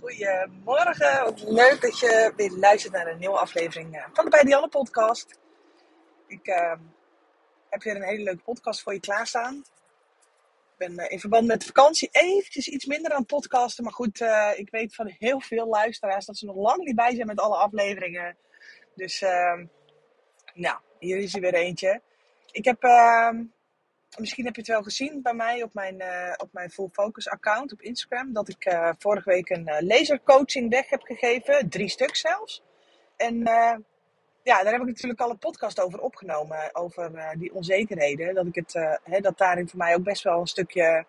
[0.00, 4.68] Goedemorgen, leuk dat je weer luistert naar een nieuwe aflevering eh, van de Bij Dianne
[4.68, 5.38] podcast.
[6.26, 6.72] Ik uh,
[7.68, 9.54] heb weer een hele leuke podcast voor je klaarstaan.
[9.54, 13.84] Ik ben uh, in verband met de vakantie eventjes iets minder aan podcasten.
[13.84, 17.14] Maar goed, uh, ik weet van heel veel luisteraars dat ze nog lang niet bij
[17.14, 18.36] zijn met alle afleveringen.
[18.94, 19.66] Dus ehm,
[20.54, 22.00] nou, hier is er weer eentje.
[22.50, 23.44] Ik heb ehm,
[24.16, 27.28] Misschien heb je het wel gezien bij mij op mijn, uh, op mijn Full Focus
[27.28, 28.32] account op Instagram.
[28.32, 31.68] Dat ik uh, vorige week een uh, lasercoaching weg heb gegeven.
[31.68, 32.62] Drie stuk zelfs.
[33.16, 33.38] En
[34.42, 36.74] ja, daar heb ik natuurlijk al een podcast over opgenomen.
[36.74, 38.34] Over die onzekerheden.
[38.34, 41.06] Dat, ik het, dat daarin voor mij ook best wel een stukje...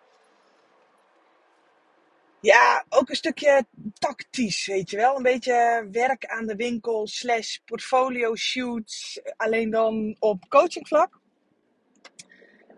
[2.40, 3.64] Ja, ook een stukje
[3.98, 5.16] tactisch, weet je wel.
[5.16, 9.20] Een beetje werk aan de winkel slash portfolio shoots.
[9.36, 11.19] Alleen dan op coachingvlak.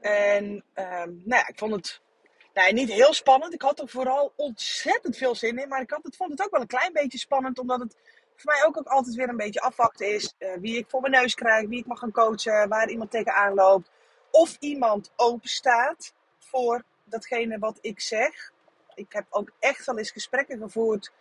[0.02, 2.00] En um, nou ja, ik vond het
[2.54, 3.54] nou, niet heel spannend.
[3.54, 5.68] Ik had er vooral ontzettend veel zin in.
[5.68, 7.58] Maar ik had het, vond het ook wel een klein beetje spannend.
[7.58, 7.96] Omdat het
[8.36, 10.34] voor mij ook, altijd weer een beetje afwachten is.
[10.38, 11.68] Uh, wie ik voor mijn neus krijg.
[11.68, 12.68] Wie ik mag gaan coachen.
[12.68, 13.90] Waar iemand tegenaan loopt.
[14.30, 18.52] Of iemand open staat voor datgene wat ik zeg.
[18.94, 21.12] Ik heb ook echt wel eens gesprekken gevoerd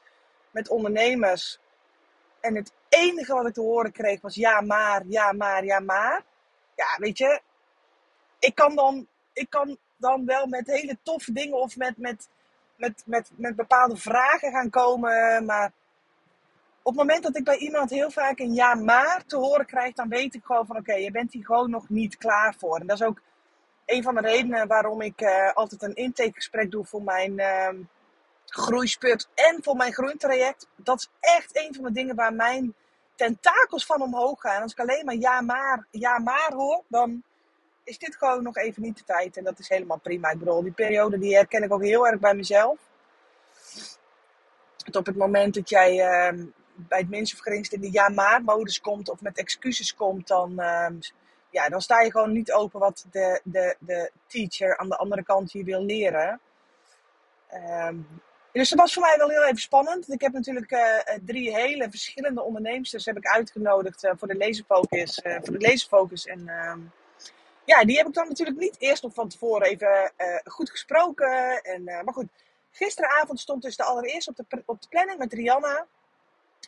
[0.51, 1.59] met ondernemers.
[2.39, 6.23] En het enige wat ik te horen kreeg was ja maar, ja maar, ja maar.
[6.75, 7.41] Ja, weet je,
[8.41, 12.29] ik kan dan, ik kan dan wel met hele toffe dingen of met, met,
[12.75, 15.45] met, met, met bepaalde vragen gaan komen.
[15.45, 15.71] Maar
[16.81, 19.93] op het moment dat ik bij iemand heel vaak een ja maar te horen krijg,
[19.93, 22.79] dan weet ik gewoon van oké, je bent hier gewoon nog niet klaar voor.
[22.79, 23.21] En dat is ook
[23.85, 27.85] een van de redenen waarom ik uh, altijd een intakegesprek doe voor mijn uh,
[28.45, 30.67] groeispurt en voor mijn groeitraject.
[30.75, 32.73] Dat is echt een van de dingen waar mijn
[33.15, 34.61] tentakels van omhoog gaan.
[34.61, 37.23] Als ik alleen maar ja maar, ja maar hoor, dan
[37.83, 39.37] is dit gewoon nog even niet de tijd.
[39.37, 40.29] En dat is helemaal prima.
[40.29, 42.79] Ik bedoel, die periode die herken ik ook heel erg bij mezelf.
[44.77, 49.21] Dat op het moment dat jij uh, bij het geringste in de ja-maar-modus komt of
[49.21, 50.87] met excuses komt, dan, uh,
[51.49, 55.23] ja, dan sta je gewoon niet open wat de, de, de teacher aan de andere
[55.23, 56.39] kant je wil leren.
[57.53, 58.07] Um,
[58.51, 60.09] dus dat was voor mij wel heel even spannend.
[60.09, 65.21] Ik heb natuurlijk uh, drie hele verschillende ondernemers heb ik uitgenodigd uh, voor de laserfocus,
[65.23, 66.79] uh, voor de laserfocus en ehm,
[67.65, 71.61] ja, die heb ik dan natuurlijk niet eerst nog van tevoren even uh, goed gesproken.
[71.63, 72.27] En, uh, maar goed,
[72.71, 75.87] gisteravond stond dus de allereerste op de, op de planning met Rihanna.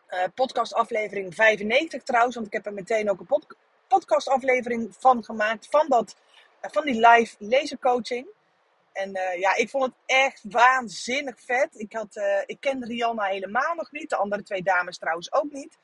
[0.09, 3.56] Uh, podcast aflevering 95 trouwens, want ik heb er meteen ook een pod
[3.88, 5.68] podcast aflevering van gemaakt.
[5.70, 6.16] Van, dat,
[6.62, 8.28] van die live lasercoaching.
[8.94, 11.80] En ja, ik vond het echt waanzinnig vet.
[11.80, 14.09] Ik, had, ik kende Rihanna helemaal nog niet.
[14.09, 15.78] De andere twee dames trouwens ook niet.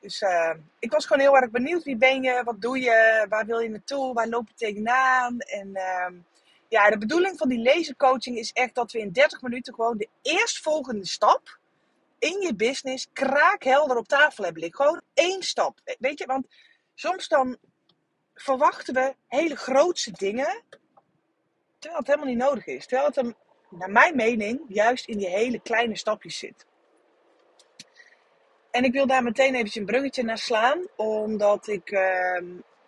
[0.00, 1.82] Dus uh, ik was gewoon heel erg benieuwd.
[1.82, 2.42] Wie ben je?
[2.44, 3.26] Wat doe je?
[3.28, 4.14] Waar wil je naartoe?
[4.14, 5.38] Waar loop je tegenaan?
[5.38, 6.20] En uh,
[6.68, 10.08] ja, de bedoeling van die lasercoaching is echt dat we in 30 minuten gewoon de
[10.22, 11.58] eerstvolgende stap
[12.18, 14.84] in je business kraakhelder op tafel hebben liggen.
[14.84, 15.80] Gewoon één stap.
[15.98, 16.46] Weet je, want
[16.94, 17.58] soms dan
[18.34, 20.62] verwachten we hele grootse dingen,
[21.78, 22.86] terwijl het helemaal niet nodig is.
[22.86, 23.34] Terwijl het, hem,
[23.70, 26.66] naar mijn mening, juist in die hele kleine stapjes zit.
[28.76, 32.40] En ik wil daar meteen even een bruggetje naar slaan, omdat ik uh,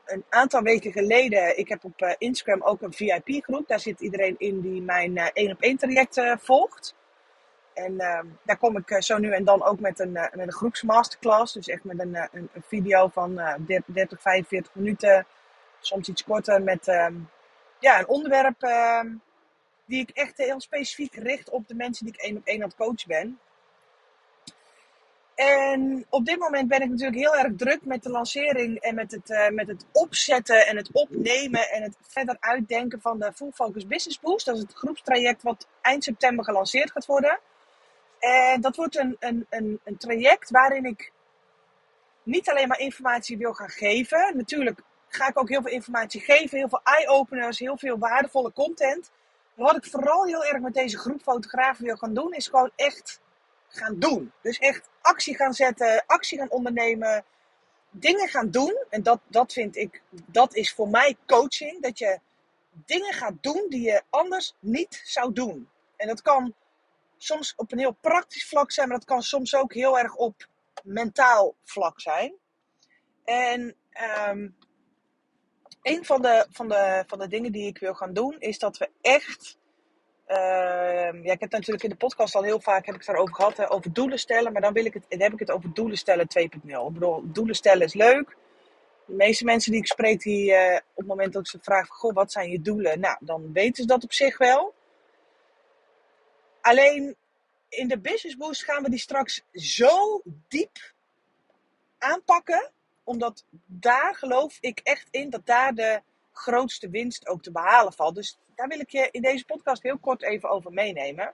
[0.05, 3.69] een aantal weken geleden, ik heb op uh, Instagram ook een VIP-groep.
[3.69, 6.95] Daar zit iedereen in die mijn uh, één op één traject uh, volgt.
[7.75, 11.53] En ehm, daar kom ik zo nu en dan ook met een, met een groepsmasterclass.
[11.53, 13.41] Dus echt met een, een, een video van
[13.87, 15.27] 30, 45 minuten,
[15.81, 17.15] soms iets korter, met ehm,
[17.79, 18.61] ja, een onderwerp
[19.87, 22.69] die ik echt heel specifiek richt op de mensen die ik één op één aan
[22.69, 23.39] het coachen ben.
[25.39, 29.11] En op dit moment ben ik natuurlijk heel erg druk met de lancering en met
[29.11, 33.51] het, uh, met het opzetten en het opnemen en het verder uitdenken van de Full
[33.55, 34.47] Focus Business Boost.
[34.47, 37.41] Dat is het groepstraject wat eind september gelanceerd gaat worden.
[38.19, 41.13] En dat wordt een, een, een, een traject waarin ik
[42.23, 44.37] niet alleen maar informatie wil gaan geven.
[44.37, 49.11] Natuurlijk ga ik ook heel veel informatie geven, heel veel eye-openers, heel veel waardevolle content.
[49.55, 52.71] Maar wat ik vooral heel erg met deze groep fotografen wil gaan doen, is gewoon
[52.77, 53.21] echt
[53.69, 54.33] gaan doen.
[54.43, 57.25] Dus echt actie gaan zetten, actie gaan ondernemen,
[57.91, 58.85] dingen gaan doen.
[58.89, 61.83] En dat, dat vind ik, dat is voor mij coaching.
[61.83, 62.21] Dat je
[62.71, 65.69] dingen gaat doen die je anders niet zou doen.
[65.97, 66.55] En dat kan
[67.17, 70.49] soms op een heel praktisch vlak zijn, maar dat kan soms ook heel erg op
[70.83, 72.35] mentaal vlak zijn.
[73.25, 73.77] En
[74.29, 74.57] um,
[75.83, 78.79] een van de, van, de, van de dingen die ik wil gaan doen, is dat
[78.79, 79.59] we echt
[80.29, 83.35] Uh, ja, ik heb natuurlijk in de podcast al heel vaak heb ik het erover
[83.35, 84.53] gehad, hè, over doelen stellen.
[84.53, 86.47] Maar dan, wil ik het, dan heb ik het over doelen stellen 2.0.
[86.63, 88.37] Ik bedoel, doelen stellen is leuk.
[89.07, 91.89] De meeste mensen die ik spreek, die, uh, op het moment dat ik ze vraag,
[91.89, 93.01] goh, wat zijn je doelen?
[93.01, 94.75] Nou, dan weten ze dat op zich wel.
[96.61, 97.17] Alleen,
[97.69, 100.93] in de Business Boost gaan we die straks zo diep
[101.99, 102.71] aanpakken.
[103.05, 106.01] Omdat daar geloof ik echt in dat daar de
[106.33, 108.15] grootste winst ook te behalen valt.
[108.15, 111.33] Dus daar wil ik je in deze podcast heel kort even over meenemen.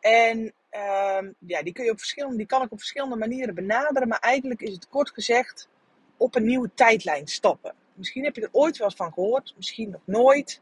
[0.00, 4.08] En ehm, ja, die, kun je op verschillende, die kan ik op verschillende manieren benaderen.
[4.08, 5.68] Maar eigenlijk is het kort gezegd
[6.16, 7.74] op een nieuwe tijdlijn stappen.
[7.94, 10.60] Misschien heb je er ooit wel eens van gehoord, misschien nog nooit.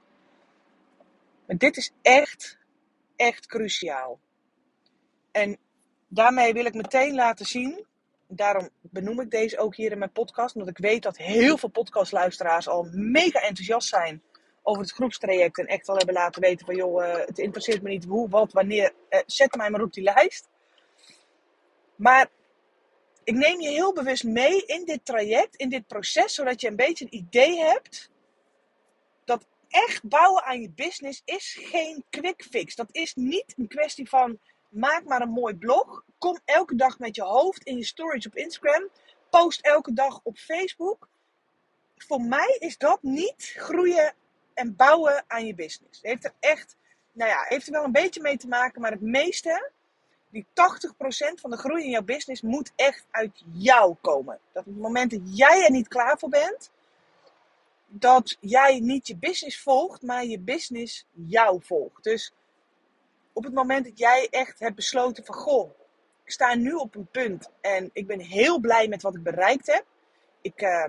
[1.47, 2.59] Maar dit is echt,
[3.17, 4.19] echt cruciaal.
[5.33, 5.59] En
[6.09, 7.87] daarmee wil ik meteen laten zien,
[8.27, 11.69] daarom benoem ik deze ook hier in mijn podcast, omdat ik weet dat heel veel
[11.69, 14.23] podcastluisteraars al mega enthousiast zijn
[14.67, 17.89] over het groepstraject en echt al hebben laten weten van joh, uh, het interesseert me
[17.89, 20.49] niet hoe, wat, wanneer, uh, zet mij maar op die lijst.
[21.97, 22.29] Maar
[23.25, 26.77] ik neem je heel bewust mee in dit traject, in dit proces, zodat je een
[26.77, 28.11] beetje een idee hebt
[29.25, 32.75] dat echt bouwen aan je business is geen quick fix.
[32.75, 37.17] Dat is niet een kwestie van maak maar een mooi blog, kom elke dag met
[37.17, 38.89] je hoofd in je stories op Instagram,
[39.31, 41.09] post elke dag op Facebook.
[41.97, 44.15] Voor mij is dat niet groeien
[44.57, 46.03] en bouwen aan je business.
[46.03, 46.77] Heeft er echt,
[47.13, 49.71] nou ja, heeft er wel een beetje mee te maken, maar het meeste,
[50.29, 54.39] die 80% van de groei in jouw business moet echt uit jou komen.
[54.53, 56.71] Dat op het moment dat jij er niet klaar voor bent,
[57.87, 62.05] dat jij niet je business volgt, maar je business jou volgt.
[62.05, 62.33] Dus
[63.33, 65.71] op het moment dat jij echt hebt besloten van goh,
[66.25, 69.67] ik sta nu op een punt en ik ben heel blij met wat ik bereikt
[69.67, 69.85] heb.
[70.41, 70.85] Ik, uh,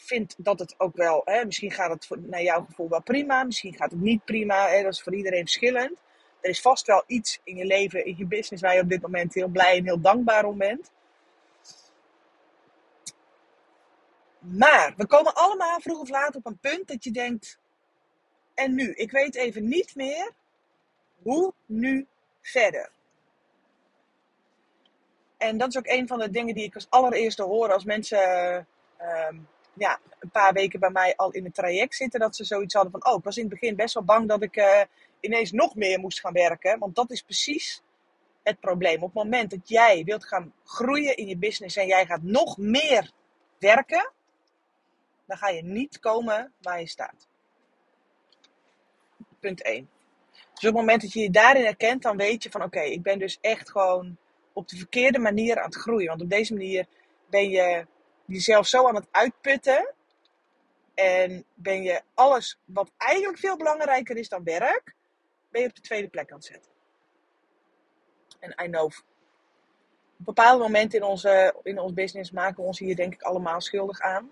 [0.00, 3.44] vind dat het ook wel, hè, misschien gaat het voor, naar jouw gevoel wel prima,
[3.44, 5.92] misschien gaat het niet prima, hè, dat is voor iedereen verschillend.
[6.40, 9.02] Er is vast wel iets in je leven, in je business, waar je op dit
[9.02, 10.90] moment heel blij en heel dankbaar om bent.
[14.38, 17.58] Maar we komen allemaal vroeg of laat op een punt dat je denkt:
[18.54, 18.92] en nu?
[18.92, 20.30] Ik weet even niet meer
[21.22, 22.06] hoe nu
[22.40, 22.90] verder.
[25.36, 28.18] En dat is ook een van de dingen die ik als allereerste hoor als mensen
[29.00, 29.48] um,
[29.78, 32.20] ja, een paar weken bij mij al in het traject zitten.
[32.20, 34.42] Dat ze zoiets hadden van, oh, ik was in het begin best wel bang dat
[34.42, 34.80] ik uh,
[35.20, 36.78] ineens nog meer moest gaan werken.
[36.78, 37.82] Want dat is precies
[38.42, 39.02] het probleem.
[39.02, 42.56] Op het moment dat jij wilt gaan groeien in je business en jij gaat nog
[42.56, 43.10] meer
[43.58, 44.12] werken,
[45.26, 47.28] dan ga je niet komen waar je staat.
[49.40, 49.88] Punt 1.
[50.32, 53.02] Dus op het moment dat je je daarin herkent, dan weet je van oké, ik
[53.02, 54.16] ben dus echt gewoon
[54.52, 56.08] op de verkeerde manier aan het groeien.
[56.08, 56.86] Want op deze manier
[57.30, 57.86] ben je
[58.28, 59.94] jezelf zo aan het uitputten.
[60.94, 64.94] En ben je alles wat eigenlijk veel belangrijker is dan werk,
[65.50, 66.72] ben je op de tweede plek aan het zetten.
[68.38, 68.94] En I know, op
[70.16, 74.00] bepaalde momenten in, onze, in ons business maken we ons hier denk ik allemaal schuldig
[74.00, 74.30] aan.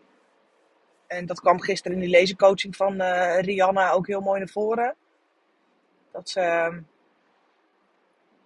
[1.07, 4.95] En dat kwam gisteren in die lezencoaching van uh, Rihanna ook heel mooi naar voren.
[6.13, 6.43] Dat ze,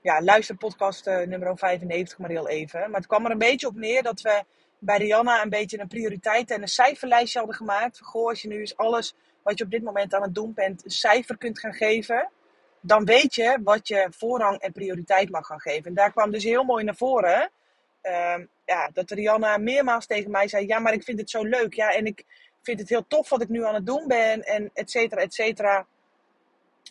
[0.00, 2.80] ja, luister podcast uh, nummer 95 maar heel even.
[2.80, 4.44] Maar het kwam er een beetje op neer dat we
[4.80, 8.00] bij Rihanna een beetje een prioriteit en een cijferlijstje hadden gemaakt.
[8.02, 10.84] Goh, als je nu eens alles wat je op dit moment aan het doen bent
[10.84, 12.30] een cijfer kunt gaan geven,
[12.80, 15.84] dan weet je wat je voorrang en prioriteit mag gaan geven.
[15.84, 17.50] En daar kwam dus heel mooi naar voren.
[18.02, 18.34] Uh,
[18.64, 21.74] ja, dat Rihanna meermaals tegen mij zei: Ja, maar ik vind het zo leuk.
[21.74, 22.24] Ja, en ik
[22.62, 24.42] vind het heel tof wat ik nu aan het doen ben.
[24.42, 25.76] En et cetera, et cetera.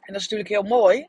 [0.01, 1.07] En dat is natuurlijk heel mooi.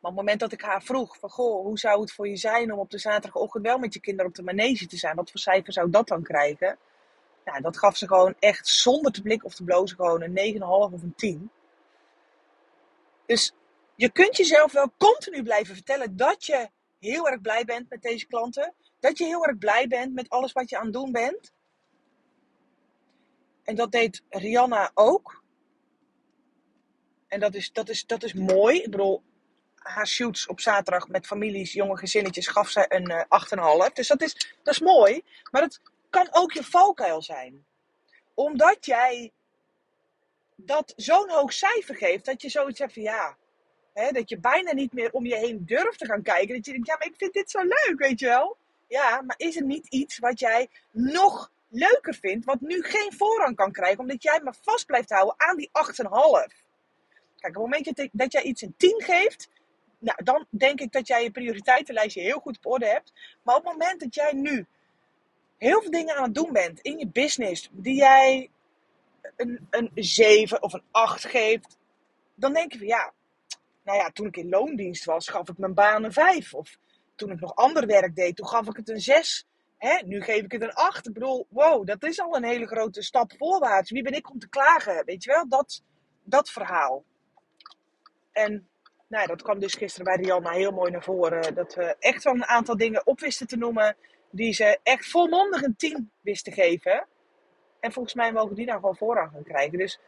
[0.00, 2.72] Op het moment dat ik haar vroeg van, goh, hoe zou het voor je zijn
[2.72, 5.16] om op de zaterdagochtend wel met je kinderen op de manege te zijn?
[5.16, 6.78] Wat voor cijfer zou dat dan krijgen?
[7.44, 10.60] Nou, dat gaf ze gewoon echt zonder te blikken of te blozen gewoon een 9,5
[10.60, 11.50] of een 10.
[13.26, 13.52] Dus
[13.94, 16.68] je kunt jezelf wel continu blijven vertellen dat je
[16.98, 18.74] heel erg blij bent met deze klanten.
[19.00, 21.52] Dat je heel erg blij bent met alles wat je aan het doen bent.
[23.62, 25.42] En dat deed Rihanna ook.
[27.26, 28.78] En dat is, dat is, dat is mooi.
[28.82, 29.22] Ik bedoel,
[29.88, 33.92] haar shoots op zaterdag met families, jonge gezinnetjes, gaf zij een uh, 8,5.
[33.92, 35.22] Dus dat is, dat is mooi.
[35.50, 35.80] Maar het
[36.10, 37.64] kan ook je valkuil zijn.
[38.34, 39.32] Omdat jij
[40.56, 43.36] dat zo'n hoog cijfer geeft, dat je zoiets hebt van ja.
[43.92, 46.54] Hè, dat je bijna niet meer om je heen durft te gaan kijken.
[46.54, 48.56] Dat je denkt, ja, maar ik vind dit zo leuk, weet je wel.
[48.88, 53.56] Ja, maar is het niet iets wat jij nog leuker vindt, wat nu geen voorrang
[53.56, 56.66] kan krijgen, omdat jij maar vast blijft houden aan die 8,5?
[57.40, 59.48] Kijk, op het moment dat jij iets een 10 geeft,
[59.98, 63.12] nou, dan denk ik dat jij je prioriteitenlijstje heel goed op orde hebt.
[63.42, 64.66] Maar op het moment dat jij nu
[65.56, 68.50] heel veel dingen aan het doen bent in je business, die jij
[69.36, 71.78] een, een 7 of een 8 geeft,
[72.34, 73.12] dan denk je van ja,
[73.82, 76.54] nou ja, toen ik in loondienst was, gaf ik mijn baan een 5.
[76.54, 76.78] Of
[77.14, 79.46] toen ik nog ander werk deed, toen gaf ik het een 6.
[79.78, 81.06] Hè, nu geef ik het een 8.
[81.06, 83.90] Ik bedoel, wow, dat is al een hele grote stap voorwaarts.
[83.90, 85.04] Wie ben ik om te klagen?
[85.04, 85.82] Weet je wel, dat,
[86.22, 87.04] dat verhaal.
[88.32, 88.68] En
[89.08, 91.54] nou, dat kwam dus gisteren bij Rianna heel mooi naar voren.
[91.54, 93.96] Dat we echt wel een aantal dingen op wisten te noemen
[94.30, 97.06] die ze echt volmondig een 10 wisten geven.
[97.80, 99.78] En volgens mij mogen die dan gewoon voorrang gaan krijgen.
[99.78, 99.98] Dus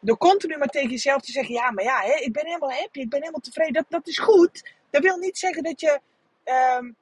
[0.00, 3.00] door continu maar tegen jezelf te zeggen: ja, maar ja, hè, ik ben helemaal happy,
[3.00, 3.72] ik ben helemaal tevreden.
[3.72, 4.72] Dat, dat is goed.
[4.90, 6.00] Dat wil niet zeggen dat je,
[6.44, 6.92] ehm,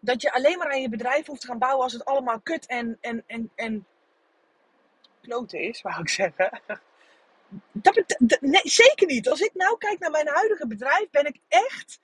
[0.00, 2.66] dat je alleen maar aan je bedrijf hoeft te gaan bouwen als het allemaal kut
[2.66, 3.86] en, en, en, en
[5.22, 6.60] kloten is, wou ik zeggen.
[7.72, 8.04] Dat,
[8.62, 9.28] zeker niet.
[9.28, 12.00] Als ik nou kijk naar mijn huidige bedrijf, ben ik echt.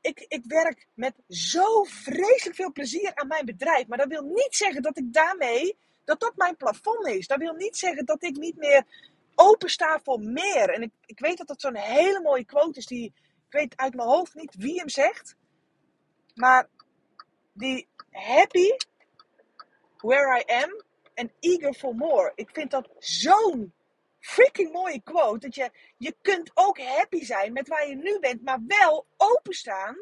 [0.00, 3.86] Ik, ik werk met zo vreselijk veel plezier aan mijn bedrijf.
[3.86, 5.76] Maar dat wil niet zeggen dat ik daarmee.
[6.04, 7.26] dat dat mijn plafond is.
[7.26, 8.84] Dat wil niet zeggen dat ik niet meer
[9.34, 10.68] opensta voor meer.
[10.68, 12.86] En ik, ik weet dat dat zo'n hele mooie quote is.
[12.86, 13.12] Die,
[13.46, 15.36] ik weet uit mijn hoofd niet wie hem zegt.
[16.34, 16.68] Maar
[17.52, 18.70] die happy
[19.96, 20.82] where I am
[21.14, 22.32] and eager for more.
[22.34, 23.72] Ik vind dat zo'n
[24.22, 25.38] freaking mooie quote.
[25.38, 29.96] Dat je, je kunt ook happy zijn met waar je nu bent, maar wel openstaan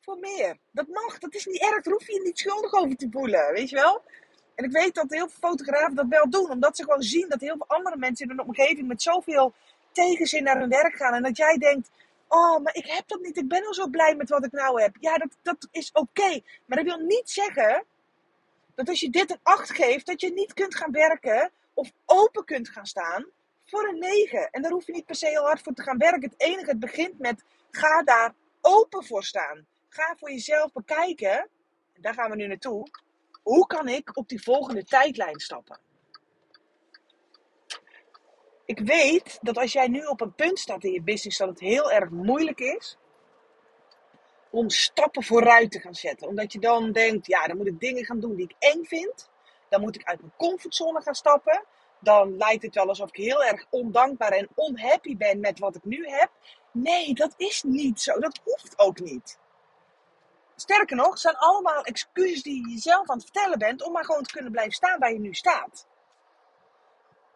[0.00, 0.58] voor meer.
[0.70, 1.82] Dat mag, dat is niet erg.
[1.82, 4.02] Daar hoef je je niet schuldig over te voelen, weet je wel?
[4.54, 7.40] En ik weet dat heel veel fotografen dat wel doen, omdat ze gewoon zien dat
[7.40, 9.52] heel veel andere mensen in hun omgeving met zoveel
[9.92, 11.14] tegenzin naar hun werk gaan.
[11.14, 11.90] En dat jij denkt,
[12.28, 14.82] oh, maar ik heb dat niet, ik ben al zo blij met wat ik nou
[14.82, 14.96] heb.
[15.00, 16.40] Ja, dat, dat is oké.
[16.66, 17.84] Maar dat wil niet zeggen
[18.74, 22.44] dat als je dit een 8 geeft, dat je niet kunt gaan werken of open
[22.44, 23.26] kunt gaan staan
[23.72, 24.50] voor een 9.
[24.50, 26.22] En daar hoef je niet per se heel hard voor te gaan werken.
[26.22, 29.66] Het enige, het begint met ga daar open voor staan.
[29.88, 31.38] Ga voor jezelf bekijken,
[31.92, 32.86] en daar gaan we nu naartoe.
[33.42, 35.78] Hoe kan ik op die volgende tijdlijn stappen?
[38.64, 41.60] Ik weet dat als jij nu op een punt staat in je business dat het
[41.60, 42.96] heel erg moeilijk is
[44.50, 46.28] om stappen vooruit te gaan zetten.
[46.28, 49.30] Omdat je dan denkt, ja, dan moet ik dingen gaan doen die ik eng vind.
[49.68, 51.64] Dan moet ik uit mijn comfortzone gaan stappen
[52.02, 55.84] dan lijkt het wel alsof ik heel erg ondankbaar en onhappy ben met wat ik
[55.84, 56.30] nu heb.
[56.72, 58.18] Nee, dat is niet zo.
[58.18, 59.38] Dat hoeft ook niet.
[60.56, 64.04] Sterker nog, het zijn allemaal excuses die je jezelf aan het vertellen bent om maar
[64.04, 65.86] gewoon te kunnen blijven staan waar je nu staat.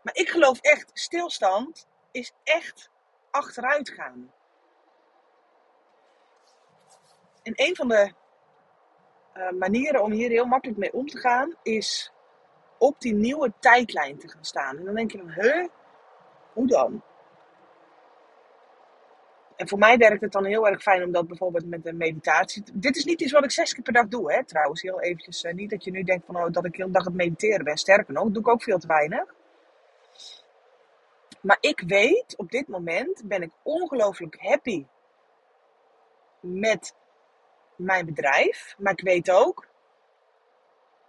[0.02, 2.90] Maar ik geloof echt, stilstand is echt
[3.30, 4.32] achteruit gaan.
[7.42, 8.12] En een van de
[9.34, 12.12] uh, manieren om hier heel makkelijk mee om te gaan is
[12.78, 14.78] op die nieuwe tijdlijn te gaan staan.
[14.78, 15.68] En dan denk je van, huh,
[16.52, 17.02] hoe dan?
[19.56, 22.62] En voor mij werkt het dan heel erg fijn om dat bijvoorbeeld met een meditatie.
[22.72, 24.82] Dit is niet iets wat ik zes keer per dag doe, hè, trouwens.
[24.82, 25.44] Heel eventjes.
[25.44, 27.76] Uh, niet dat je nu denkt van, oh, dat ik heel dag het mediteren ben.
[27.76, 29.34] Sterker nog, doe ik ook veel te weinig.
[31.40, 34.86] Maar ik weet, op dit moment ben ik ongelooflijk happy
[36.40, 36.94] met
[37.76, 38.74] mijn bedrijf.
[38.78, 39.65] Maar ik weet ook,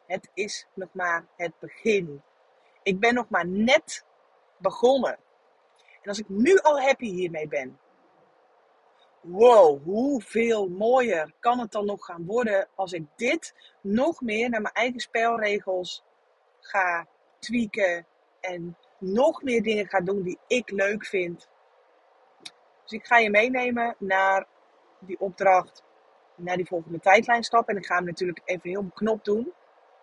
[0.07, 2.21] het is nog maar het begin.
[2.83, 4.05] Ik ben nog maar net
[4.57, 5.17] begonnen.
[6.01, 7.79] En als ik nu al happy hiermee ben,
[9.21, 14.61] wow, hoeveel mooier kan het dan nog gaan worden als ik dit nog meer naar
[14.61, 16.03] mijn eigen spelregels
[16.59, 17.07] ga
[17.39, 18.05] tweaken
[18.39, 21.49] en nog meer dingen ga doen die ik leuk vind.
[22.83, 24.47] Dus ik ga je meenemen naar
[24.99, 25.83] die opdracht,
[26.35, 27.69] naar die volgende tijdlijnstap.
[27.69, 29.53] En ik ga hem natuurlijk even heel knop doen.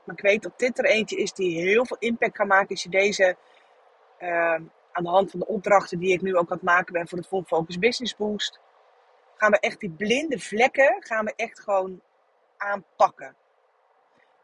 [0.05, 2.83] Maar ik weet dat dit er eentje is die heel veel impact kan maken als
[2.83, 3.37] je deze
[4.19, 7.09] ehm, aan de hand van de opdrachten die ik nu ook aan het maken ben
[7.09, 8.61] voor het Full Focus Business Boost,
[9.37, 12.01] gaan we echt die blinde vlekken gaan we echt gewoon
[12.57, 13.37] aanpakken.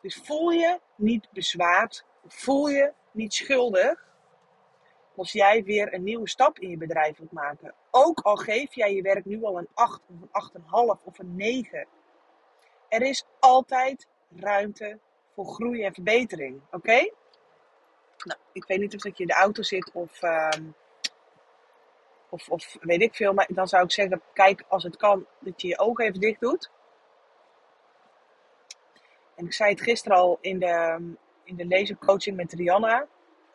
[0.01, 4.09] Dus voel je niet bezwaard, voel je niet schuldig
[5.17, 7.75] als jij weer een nieuwe stap in je bedrijf wilt maken.
[7.91, 11.37] Ook al geef jij je werk nu al een 8 of een 8,5 of een
[11.37, 11.87] 9.
[12.89, 14.99] Er is altijd ruimte
[15.45, 16.61] groei en verbetering.
[16.71, 17.11] Oké?
[18.25, 20.49] Nou, ik weet niet of dat je in de auto zit of, uh,
[22.29, 23.33] of, of weet ik veel.
[23.33, 26.41] Maar dan zou ik zeggen, kijk als het kan dat je je ogen even dicht
[26.41, 26.71] doet.
[29.35, 30.99] En ik zei het gisteren al in de,
[31.45, 33.07] in de lasercoaching met Rihanna.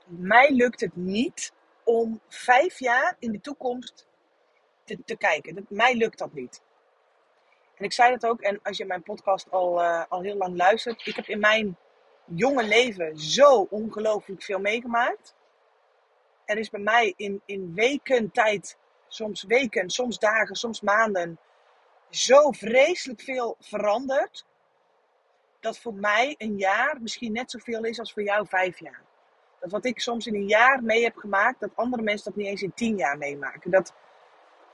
[0.06, 4.08] Mij lukt het niet om vijf jaar in de toekomst
[4.84, 5.56] te, te kijken.
[5.56, 6.62] Dat, mij lukt dat niet.
[7.76, 10.58] En ik zei dat ook, en als je mijn podcast al, uh, al heel lang
[10.58, 11.78] luistert, ik heb in mijn
[12.26, 15.36] jonge leven zo ongelooflijk veel meegemaakt.
[16.46, 18.78] Er is bij mij in, in weken tijd,
[19.08, 21.40] soms weken, soms dagen, soms maanden,
[22.10, 24.46] zo vreselijk veel veranderd.
[25.60, 29.04] Dat voor mij een jaar misschien net zoveel is als voor jou vijf jaar.
[29.60, 32.48] Dat wat ik soms in een jaar mee heb gemaakt, dat andere mensen dat niet
[32.48, 33.72] eens in tien jaar meemaken.
[33.72, 33.94] Dat,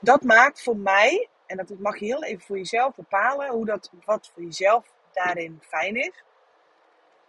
[0.00, 3.90] dat maakt voor mij en dat mag je heel even voor jezelf bepalen hoe dat,
[4.04, 6.22] wat voor jezelf daarin fijn is.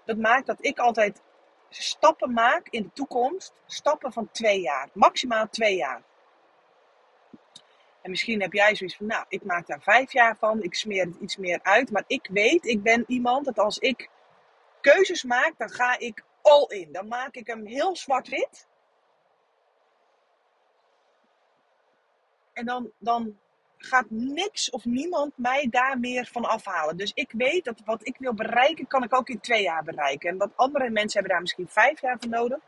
[0.06, 1.22] Dat maakt dat ik altijd
[1.70, 3.54] stappen maak in de toekomst.
[3.66, 4.90] Stappen van twee jaar.
[4.94, 6.04] Maximaal twee jaar.
[8.02, 11.06] En misschien heb jij zoiets van, nou, ik maak daar vijf jaar van, ik smeer
[11.06, 11.92] het iets meer uit.
[11.92, 14.10] Maar ik weet, ik ben iemand dat als ik
[14.82, 16.92] keuzes maak, dan ga ik all in.
[16.92, 18.68] Dan maak ik hem heel zwart-wit.
[22.54, 23.38] En dan, dan
[23.86, 26.98] gaat niks of niemand mij daar meer van afhalen.
[26.98, 30.30] Dus ik weet dat wat ik wil bereiken, kan ik ook in twee jaar bereiken.
[30.30, 32.60] En wat andere mensen hebben daar misschien vijf jaar voor nodig.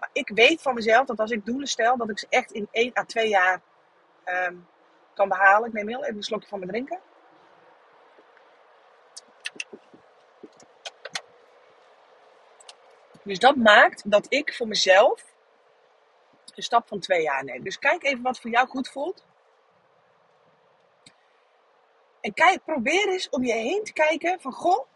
[0.00, 2.68] Maar ik weet van mezelf dat als ik doelen stel, dat ik ze echt in
[2.70, 3.60] één à twee jaar
[4.24, 4.54] ehm,
[5.14, 5.68] kan behalen.
[5.68, 7.00] Ik neem heel even een slokje van mijn drinken.
[13.22, 15.24] Dus dat maakt dat ik voor mezelf
[16.54, 17.62] een stap van twee jaar neem.
[17.62, 19.24] Dus kijk even wat voor jou goed voelt.
[22.20, 24.86] En kijk, probeer eens om je heen te kijken van, goh,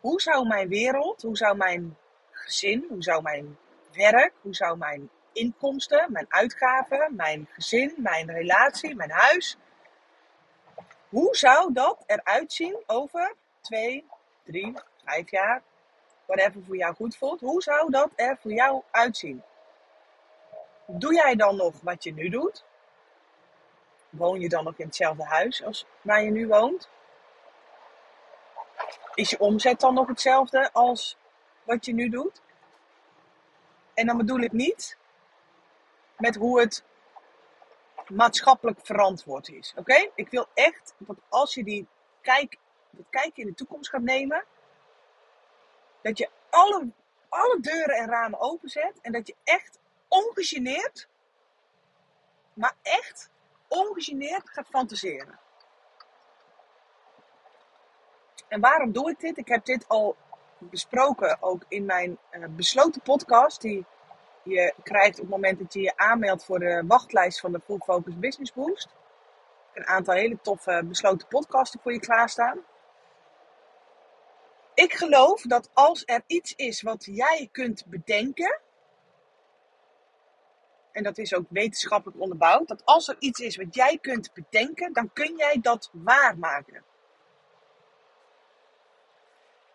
[0.00, 1.96] hoe zou mijn wereld, hoe zou mijn
[2.30, 3.58] gezin, hoe zou mijn
[3.92, 9.56] werk, hoe zou mijn inkomsten, mijn uitgaven, mijn gezin, mijn relatie, mijn huis,
[11.08, 14.06] hoe zou dat eruit zien over twee,
[14.44, 14.72] drie,
[15.04, 15.62] vijf jaar,
[16.26, 19.42] whatever voor jou goed voelt, hoe zou dat er voor jou uitzien?
[20.86, 22.64] Doe jij dan nog wat je nu doet?
[24.16, 26.88] Woon je dan nog in hetzelfde huis als waar je nu woont?
[29.14, 31.16] Is je omzet dan nog hetzelfde als
[31.64, 32.42] wat je nu doet?
[33.94, 34.96] En dan bedoel ik niet
[36.16, 36.84] met hoe het
[38.08, 39.74] maatschappelijk verantwoord is.
[39.76, 40.10] Oké?
[40.14, 41.86] Ik wil echt dat als je die
[42.20, 42.58] kijk,
[42.90, 44.44] dat kijkje in de toekomst gaat nemen,
[46.02, 46.88] dat je alle,
[47.28, 49.78] alle deuren en ramen openzet en dat je echt
[50.08, 51.08] ongegeneerd,
[52.52, 53.30] maar echt
[53.74, 55.38] ongegeneerd gaat fantaseren.
[58.48, 59.38] En waarom doe ik dit?
[59.38, 60.16] Ik heb dit al
[60.58, 63.84] besproken ook in mijn uh, besloten podcast, die
[64.42, 67.78] je krijgt op het moment dat je je aanmeldt voor de wachtlijst van de Full
[67.78, 68.88] Focus Business Boost.
[69.72, 72.58] Een aantal hele toffe besloten podcasten voor je klaarstaan.
[74.74, 78.60] Ik geloof dat als er iets is wat jij kunt bedenken,
[80.94, 84.92] en dat is ook wetenschappelijk onderbouwd, dat als er iets is wat jij kunt bedenken,
[84.92, 86.84] dan kun jij dat waarmaken.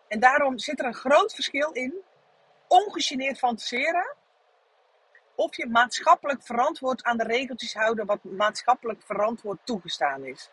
[0.08, 1.94] En daarom zit er een groot verschil in
[2.68, 4.16] ongegeneerd fantaseren
[5.34, 10.50] of je maatschappelijk verantwoord aan de regeltjes houden wat maatschappelijk verantwoord toegestaan is.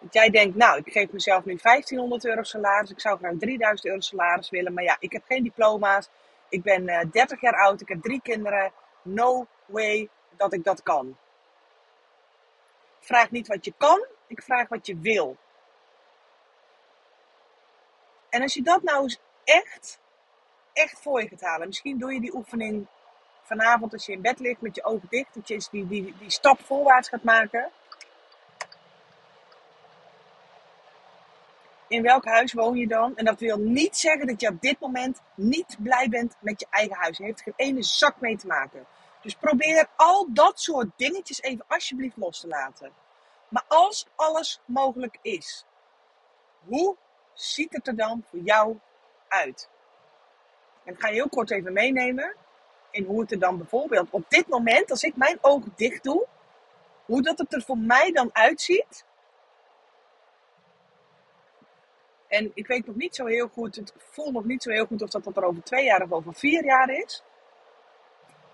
[0.00, 3.86] Dat jij denkt, nou, ik geef mezelf nu 1500 euro salaris, ik zou graag 3000
[3.88, 6.10] euro salaris willen, maar ja, ik heb geen diploma's,
[6.48, 10.64] ik ben uh, eh, 30 jaar oud, ik heb drie kinderen, no way dat ik
[10.64, 11.16] dat kan.
[13.00, 15.36] Vraag niet wat je kan, ik vraag wat je wil.
[18.28, 20.00] En als je dat nou eens echt
[20.76, 21.66] echt voor je gaat halen.
[21.66, 22.86] Misschien doe je die oefening
[23.42, 25.34] vanavond als je in bed ligt met je ogen dicht.
[25.34, 27.70] Dat je eens die, die, die stap voorwaarts gaat maken.
[31.88, 33.16] In welk huis woon je dan?
[33.16, 36.66] En dat wil niet zeggen dat je op dit moment niet blij bent met je
[36.70, 37.16] eigen huis.
[37.16, 38.86] Je heeft geen ene zak mee te maken.
[39.22, 42.92] Dus probeer al dat soort dingetjes even alsjeblieft los te laten.
[43.48, 45.64] Maar als alles mogelijk is,
[46.64, 46.96] hoe
[47.34, 48.78] ziet het er dan voor jou
[49.28, 49.68] uit?
[50.84, 52.34] En ik ga je heel kort even meenemen
[52.90, 56.26] in hoe het er dan bijvoorbeeld op dit moment, als ik mijn ogen dicht doe,
[57.04, 59.04] hoe dat het er voor mij dan uitziet.
[62.28, 65.02] En ik weet nog niet zo heel goed, het voel nog niet zo heel goed
[65.02, 67.22] of dat, dat er over twee jaar of over vier jaar is.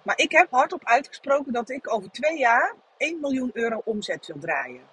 [0.03, 4.39] Maar ik heb hardop uitgesproken dat ik over twee jaar 1 miljoen euro omzet wil
[4.39, 4.89] draaien.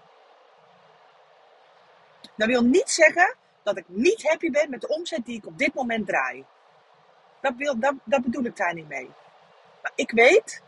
[2.35, 5.57] Dat wil niet zeggen dat ik niet happy ben met de omzet die ik op
[5.57, 6.45] dit moment draai.
[7.41, 9.09] Dat, wil, dat, dat bedoel ik daar niet mee.
[9.81, 10.61] Maar ik weet,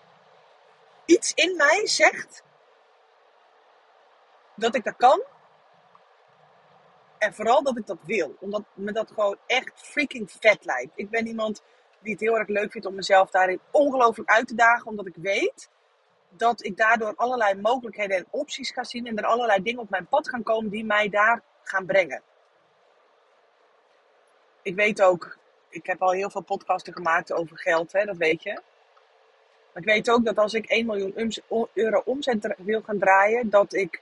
[1.05, 2.43] iets in mij zegt
[4.55, 5.21] dat ik dat kan.
[7.21, 8.35] En vooral dat ik dat wil.
[8.39, 10.91] Omdat me dat gewoon echt freaking vet lijkt.
[10.95, 11.63] Ik ben iemand
[11.99, 14.87] die het heel erg leuk vindt om mezelf daarin ongelooflijk uit te dagen.
[14.87, 15.69] Omdat ik weet
[16.29, 19.07] dat ik daardoor allerlei mogelijkheden en opties ga zien.
[19.07, 22.21] En er allerlei dingen op mijn pad gaan komen die mij daar gaan brengen.
[24.61, 25.39] Ik weet ook
[25.71, 28.53] ik heb al heel veel podcasten gemaakt over geld, hè, dat weet je.
[29.73, 31.33] Maar ik weet ook dat als ik 1 miljoen
[31.73, 34.01] euro omzet wil gaan draaien, dat ik.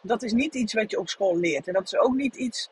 [0.00, 1.66] Dat is niet iets wat je op school leert.
[1.66, 2.70] En dat is ook niet iets.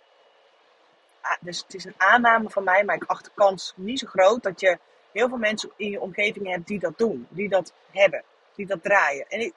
[1.21, 4.07] Ah, dus het is een aanname van mij, maar ik acht de kans niet zo
[4.07, 4.79] groot dat je
[5.13, 8.83] heel veel mensen in je omgeving hebt die dat doen, die dat hebben, die dat
[8.83, 9.27] draaien.
[9.29, 9.55] En ik,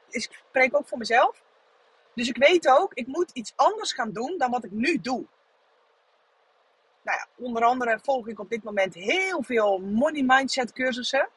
[0.47, 1.41] spreek ook voor mezelf.
[2.13, 5.25] Dus ik weet ook, ik moet iets anders gaan doen dan wat ik nu doe
[7.07, 11.29] nou ja, onder andere volg ik op dit moment heel veel money mindset cursussen.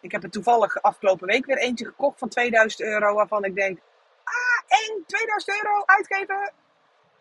[0.00, 3.14] Ik heb er toevallig afgelopen week weer eentje gekocht van 2000 euro.
[3.14, 3.78] Waarvan ik denk,
[4.66, 6.52] één, 2000 euro uitgeven.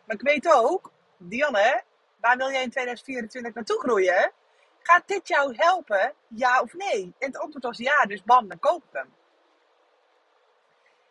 [0.05, 1.83] Maar ik weet ook, Dianne,
[2.19, 4.31] waar wil jij in 2024 naartoe groeien?
[4.79, 7.13] Gaat dit jou helpen, ja of nee?
[7.19, 9.13] En het antwoord was ja, dus bam, dan koop ik hem.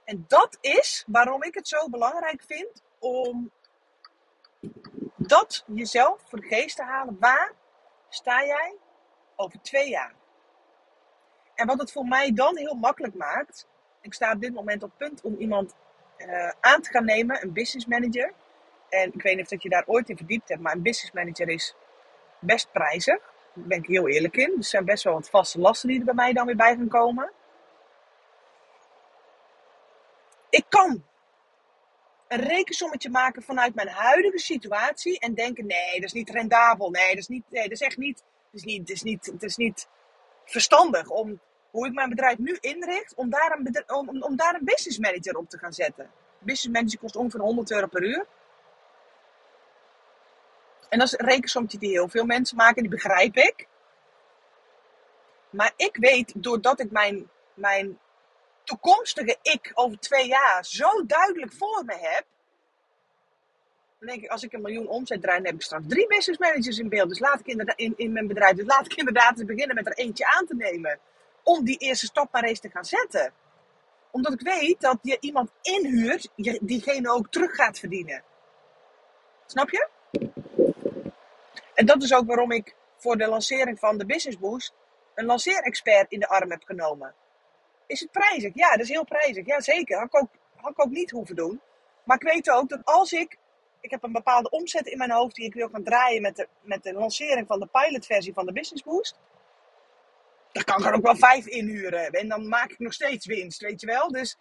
[0.04, 3.50] En dat is waarom ik het zo belangrijk vind om
[5.16, 7.16] dat jezelf voor de geest te halen.
[7.20, 7.52] Waar
[8.08, 8.76] sta jij
[9.36, 10.14] over twee jaar?
[11.54, 13.66] En wat het voor mij dan heel makkelijk maakt.
[14.00, 15.74] Ik sta op dit moment op punt om iemand
[16.28, 18.32] uh, aan te gaan nemen, een business manager.
[18.88, 21.48] En ik weet niet of je daar ooit in verdiept hebt, maar een business manager
[21.48, 21.74] is
[22.38, 23.18] best prijzig.
[23.54, 24.54] Daar ben ik heel eerlijk in.
[24.56, 26.88] Er zijn best wel wat vaste lasten die er bij mij dan weer bij gaan
[26.88, 27.30] komen.
[30.50, 31.04] Ik kan
[32.28, 36.90] een rekensommetje maken vanuit mijn huidige situatie en denken: nee, dat is niet rendabel.
[36.90, 39.42] Nee, dat is, niet, dat is echt niet, dat is niet, dat is niet, dat
[39.42, 39.88] is niet
[40.44, 41.40] verstandig om
[41.74, 45.37] hoe ik mijn bedrijf nu inricht, om daar een, om, om daar een business manager
[45.37, 46.10] op te gaan zetten.
[46.38, 48.26] Business manager kost ongeveer 100 euro per uur.
[50.88, 53.66] En dat is een rekensommetje die heel veel mensen maken, die begrijp ik.
[55.50, 57.98] Maar ik weet, doordat ik mijn, mijn
[58.64, 62.24] toekomstige ik over twee jaar zo duidelijk voor me heb.
[63.98, 66.38] Dan denk ik, als ik een miljoen omzet draai, dan heb ik straks drie business
[66.38, 67.08] managers in beeld.
[67.08, 69.96] Dus laat ik in, in mijn bedrijf, dus laat ik inderdaad eens beginnen met er
[69.96, 70.98] eentje aan te nemen.
[71.44, 73.33] Om die eerste stap maar eens te gaan zetten.
[74.11, 76.28] Omdat ik weet dat je iemand inhuurt,
[76.61, 78.22] diegene ook terug gaat verdienen.
[79.46, 79.88] Snap je?
[81.74, 84.74] En dat is ook waarom ik voor de lancering van de Business Boost
[85.14, 87.14] een lanceerexpert in de arm heb genomen.
[87.87, 88.54] Is het prijzig?
[88.54, 89.46] Ja, dat is heel prijzig.
[89.46, 89.98] Ja, zeker.
[89.98, 90.28] Had ik ook,
[90.70, 91.61] ik ook niet hoeven doen.
[92.04, 93.38] Maar ik weet ook dat als ik...
[93.80, 96.48] Ik heb een bepaalde omzet in mijn hoofd die ik wil gaan draaien met de,
[96.61, 99.18] met de lancering van de pilotversie van de Business Boost.
[100.54, 102.10] Dan kan ik er ook wel vijf inhuren.
[102.10, 104.08] En dan maak ik nog steeds winst, weet je wel.
[104.08, 104.38] Dus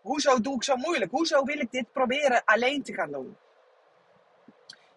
[0.00, 1.10] hoezo doe ik zo moeilijk?
[1.10, 3.36] Hoezo wil ik dit proberen alleen te gaan doen?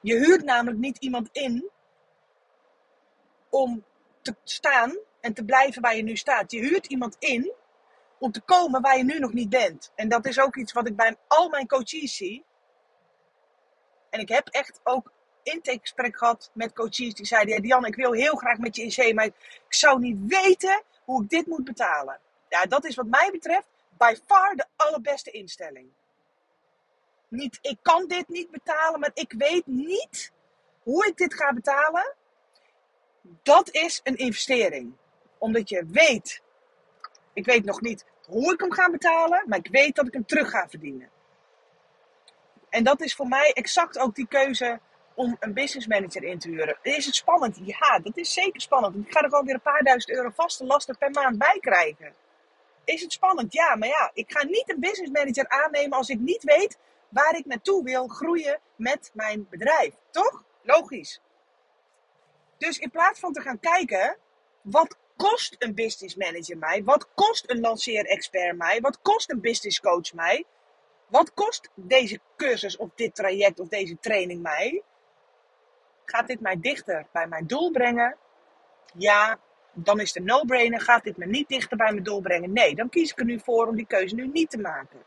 [0.01, 1.69] Je huurt namelijk niet iemand in
[3.49, 3.85] om
[4.21, 6.51] te staan en te blijven waar je nu staat.
[6.51, 7.53] Je huurt iemand in
[8.19, 9.91] om te komen waar je nu nog niet bent.
[9.95, 12.45] En dat is ook iets wat ik bij al mijn coaches zie.
[14.09, 15.11] En ik heb echt ook
[15.51, 18.91] intakegesprek gehad met coaches die zeiden: ja, Diane, ik wil heel graag met je in
[18.91, 19.33] zee, maar ik
[19.67, 22.19] zou niet weten hoe ik dit moet betalen.
[22.49, 25.89] Ja, dat is wat mij betreft by far de allerbeste instelling.
[27.27, 30.31] Niet, ik kan dit niet betalen, maar ik weet niet
[30.83, 32.15] hoe ik dit ga betalen.
[33.43, 34.93] Dat is een investering.
[35.37, 36.41] Omdat je weet,
[37.33, 40.25] ik weet nog niet hoe ik hem ga betalen, maar ik weet dat ik hem
[40.25, 41.09] terug ga verdienen.
[42.69, 44.79] En dat is voor mij exact ook die keuze
[45.19, 46.77] om een business manager in te huren.
[46.81, 47.59] Is het spannend?
[47.63, 48.95] Ja, dat is zeker spannend.
[48.95, 52.13] Ik ga er gewoon weer een paar duizend euro vaste lasten per maand bij krijgen.
[52.83, 53.53] Is het spannend?
[53.53, 56.77] Ja, maar ja, ik ga niet een business manager aannemen als ik niet weet
[57.09, 59.93] waar ik naartoe wil groeien met mijn bedrijf.
[60.11, 60.43] Toch?
[60.61, 61.21] Logisch.
[62.57, 64.17] Dus in plaats van te gaan kijken,
[64.61, 66.83] wat kost een business manager mij?
[66.83, 68.81] Wat kost een lanceerexpert mij?
[68.81, 70.45] Wat kost een business coach mij?
[71.07, 74.83] Wat kost deze cursus of dit traject of deze training mij?
[76.09, 78.17] Gaat dit mij dichter bij mijn doel brengen?
[78.93, 79.39] Ja,
[79.73, 80.81] dan is de no-brainer.
[80.81, 82.53] Gaat dit me niet dichter bij mijn doel brengen?
[82.53, 85.03] Nee, dan kies ik er nu voor om die keuze nu niet te maken.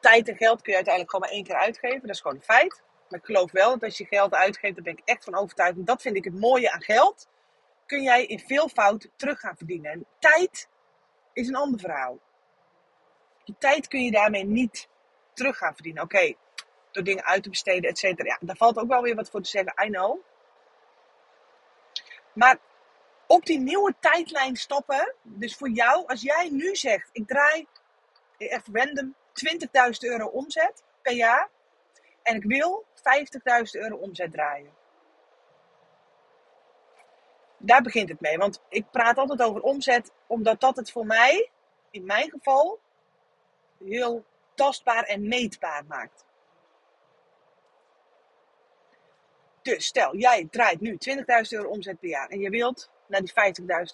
[0.00, 2.00] Tijd en geld kun je uiteindelijk gewoon maar één keer uitgeven.
[2.00, 2.82] Dat is gewoon een feit.
[3.08, 5.76] Maar ik geloof wel dat als je geld uitgeeft, daar ben ik echt van overtuigd.
[5.76, 7.28] En dat vind ik het mooie aan geld.
[7.86, 9.92] Kun jij in veel fout terug gaan verdienen.
[9.92, 10.68] En tijd
[11.32, 12.18] is een ander verhaal.
[13.44, 14.88] Je tijd kun je daarmee niet
[15.32, 16.02] terug gaan verdienen.
[16.02, 16.34] Oké,
[16.96, 18.28] door dingen uit te besteden, et cetera.
[18.28, 19.84] Ja, daar valt ook wel weer wat voor te zeggen.
[19.84, 20.18] I know.
[22.32, 22.58] Maar
[23.26, 25.14] op die nieuwe tijdlijn stoppen.
[25.22, 27.66] Dus voor jou, als jij nu zegt: ik draai
[28.38, 29.60] echt random 20.000
[30.00, 31.48] euro omzet per jaar.
[32.22, 33.02] En ik wil 50.000
[33.70, 34.74] euro omzet draaien.
[37.58, 38.36] Daar begint het mee.
[38.36, 41.50] Want ik praat altijd over omzet, omdat dat het voor mij,
[41.90, 42.78] in mijn geval,
[43.84, 46.25] heel tastbaar en meetbaar maakt.
[49.66, 53.32] Dus stel, jij draait nu 20.000 euro omzet per jaar en je wilt naar die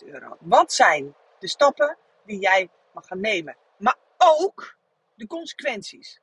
[0.04, 0.37] 50.000 euro.
[0.40, 3.56] Wat zijn de stappen die jij mag gaan nemen?
[3.76, 4.76] Maar ook
[5.14, 6.20] de consequenties.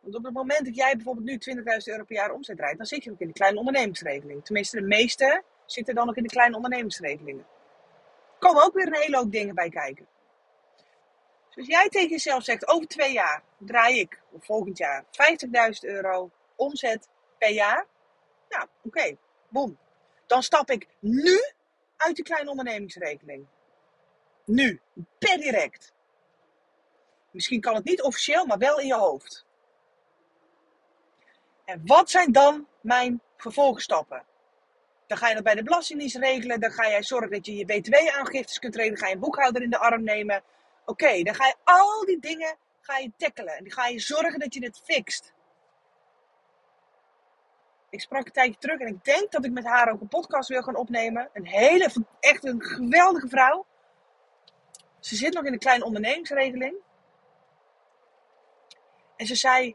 [0.00, 2.86] Want op het moment dat jij bijvoorbeeld nu 20.000 euro per jaar omzet draait, dan
[2.86, 4.44] zit je ook in de kleine ondernemingsregeling.
[4.44, 7.46] Tenminste, de meeste zitten dan nog in de kleine ondernemingsregelingen.
[8.32, 10.06] Er komen ook weer een hele hoop dingen bij kijken.
[11.46, 15.10] Dus als jij tegen jezelf zegt, over twee jaar draai ik, of volgend jaar, 50.000
[15.80, 17.86] euro omzet per jaar.
[18.48, 19.78] Nou, oké, okay, boom.
[20.26, 21.38] dan stap ik nu
[21.96, 23.46] uit die kleine ondernemingsregeling.
[24.44, 24.80] Nu,
[25.18, 25.92] per direct.
[27.30, 29.44] Misschien kan het niet officieel, maar wel in je hoofd.
[31.64, 34.24] En wat zijn dan mijn vervolgstappen?
[35.06, 36.60] Dan ga je dat bij de Belastingdienst regelen.
[36.60, 38.98] Dan ga jij zorgen dat je je btw-aangiftes kunt regelen.
[38.98, 40.42] Ga je een boekhouder in de arm nemen.
[40.84, 43.54] Oké, dan ga je al die dingen ga je tackelen.
[43.54, 45.32] En dan ga je zorgen dat je dit fixt.
[47.90, 50.48] Ik sprak een tijdje terug en ik denk dat ik met haar ook een podcast
[50.48, 51.30] wil gaan opnemen.
[51.32, 53.66] Een hele, echt een geweldige vrouw.
[55.00, 56.74] Ze zit nog in een kleine ondernemingsregeling.
[59.16, 59.74] En ze zei: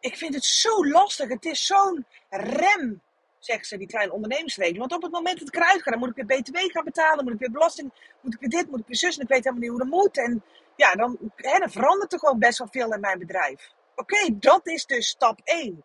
[0.00, 1.28] Ik vind het zo lastig.
[1.28, 3.02] Het is zo'n rem,
[3.38, 4.78] zegt ze, die kleine ondernemingsregeling.
[4.78, 7.24] Want op het moment dat ik eruit ga, dan moet ik weer BTW gaan betalen.
[7.24, 9.16] Moet ik weer belasting, moet ik weer dit, moet ik weer zus.
[9.16, 10.16] En ik weet helemaal niet hoe dat moet.
[10.16, 10.44] En
[10.76, 13.72] ja, dan, hè, dan verandert er gewoon best wel veel in mijn bedrijf.
[13.94, 15.84] Oké, dat is dus stap 1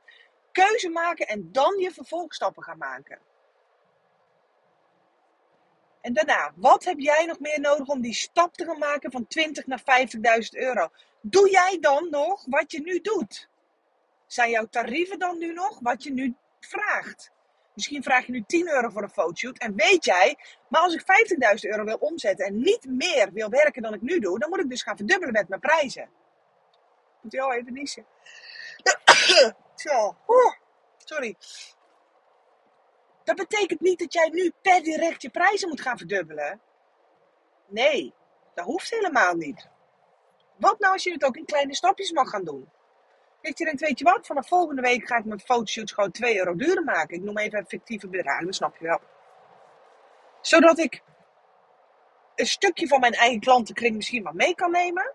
[0.65, 3.19] keuze maken en dan je vervolgstappen gaan maken.
[6.01, 9.27] En daarna, wat heb jij nog meer nodig om die stap te gaan maken van
[9.27, 10.89] 20 naar 50.000 euro?
[11.21, 13.49] Doe jij dan nog wat je nu doet?
[14.27, 17.31] Zijn jouw tarieven dan nu nog wat je nu vraagt?
[17.73, 20.37] Misschien vraag je nu 10 euro voor een fotoshoot en weet jij,
[20.69, 24.19] maar als ik 50.000 euro wil omzetten en niet meer wil werken dan ik nu
[24.19, 26.09] doe, dan moet ik dus gaan verdubbelen met mijn prijzen.
[27.21, 28.05] Moet je al even niezen.
[29.75, 30.17] Zo,
[30.97, 31.35] sorry.
[33.23, 36.61] Dat betekent niet dat jij nu per direct je prijzen moet gaan verdubbelen.
[37.67, 38.13] Nee,
[38.53, 39.67] dat hoeft helemaal niet.
[40.57, 42.69] Wat nou als je het ook in kleine stapjes mag gaan doen?
[43.41, 46.37] Dat je denkt, weet je wat, vanaf volgende week ga ik mijn fotoshoots gewoon 2
[46.37, 47.17] euro duurder maken.
[47.17, 48.99] Ik noem even fictieve bedragen, snap je wel.
[50.41, 51.01] Zodat ik
[52.35, 55.13] een stukje van mijn eigen klantenkring misschien wat mee kan nemen.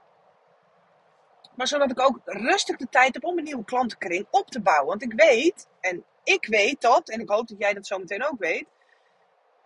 [1.55, 4.87] Maar zodat ik ook rustig de tijd heb om een nieuwe klantenkring op te bouwen.
[4.87, 8.25] Want ik weet, en ik weet dat, en ik hoop dat jij dat zo meteen
[8.25, 8.67] ook weet,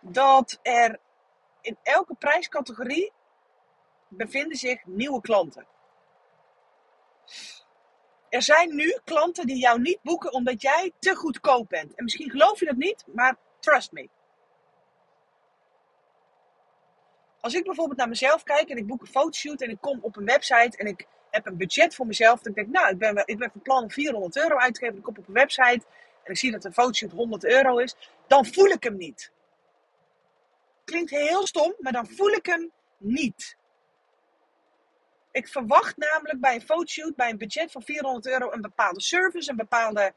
[0.01, 0.99] dat er
[1.61, 3.11] in elke prijscategorie
[4.07, 5.67] bevinden zich nieuwe klanten.
[8.29, 11.95] Er zijn nu klanten die jou niet boeken omdat jij te goedkoop bent.
[11.95, 14.09] En misschien geloof je dat niet, maar trust me.
[17.39, 20.15] Als ik bijvoorbeeld naar mezelf kijk en ik boek een fotoshoot en ik kom op
[20.15, 22.37] een website en ik heb een budget voor mezelf.
[22.37, 24.79] Dat ik denk, nou, ik ben, ik ben van plan om 400 euro uit te
[24.79, 24.97] geven.
[24.97, 25.85] Ik kom op een website
[26.23, 27.95] en ik zie dat een fotoshoot 100 euro is.
[28.27, 29.31] Dan voel ik hem niet.
[30.83, 33.57] Klinkt heel stom, maar dan voel ik hem niet.
[35.31, 39.49] Ik verwacht namelijk bij een fotoshoot, bij een budget van 400 euro, een bepaalde service,
[39.49, 40.13] een bepaalde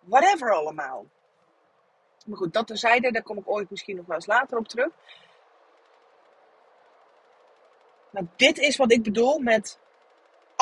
[0.00, 1.06] whatever allemaal.
[2.26, 4.92] Maar goed, dat terzijde, daar kom ik ooit misschien nog wel eens later op terug.
[8.10, 9.78] Maar dit is wat ik bedoel met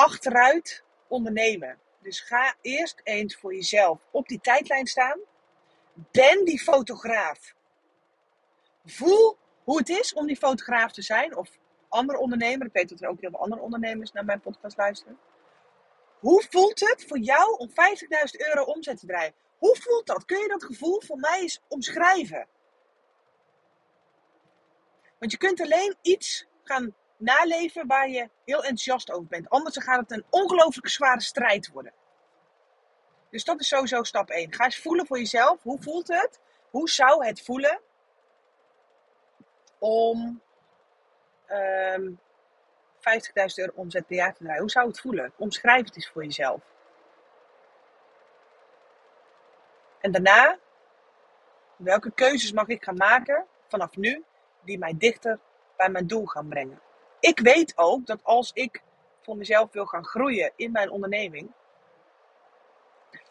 [0.03, 1.79] achteruit ondernemen.
[2.01, 5.19] Dus ga eerst eens voor jezelf op die tijdlijn staan.
[6.11, 7.53] Ben die fotograaf.
[8.85, 11.35] Voel hoe het is om die fotograaf te zijn.
[11.35, 11.49] Of
[11.89, 12.67] andere ondernemer.
[12.67, 15.17] Ik weet dat er ook heel veel andere ondernemers naar mijn podcast luisteren.
[16.19, 17.75] Hoe voelt het voor jou om 50.000
[18.37, 19.33] euro omzet te draaien?
[19.57, 20.25] Hoe voelt dat?
[20.25, 22.47] Kun je dat gevoel voor mij eens omschrijven?
[25.19, 29.49] Want je kunt alleen iets gaan naleven waar je heel enthousiast over bent.
[29.49, 31.93] Anders gaat het een ongelooflijk zware strijd worden.
[33.29, 34.53] Dus dat is sowieso stap 1.
[34.53, 35.63] Ga eens voelen voor jezelf.
[35.63, 36.39] Hoe voelt het?
[36.69, 37.79] Hoe zou het voelen
[39.79, 40.41] om
[41.47, 42.11] um, ehm,
[42.99, 44.61] 50.000 euro omzet per jaar te draaien?
[44.61, 45.33] Hoe zou het voelen?
[45.37, 46.61] Omschrijf het eens voor jezelf.
[49.99, 50.57] En daarna,
[51.75, 54.23] welke keuzes mag ik gaan maken vanaf nu
[54.61, 55.39] die mij dichter
[55.77, 56.81] bij mijn doel gaan brengen?
[57.23, 58.83] Ik weet ook dat als ik
[59.21, 61.51] voor mezelf wil gaan groeien in mijn onderneming,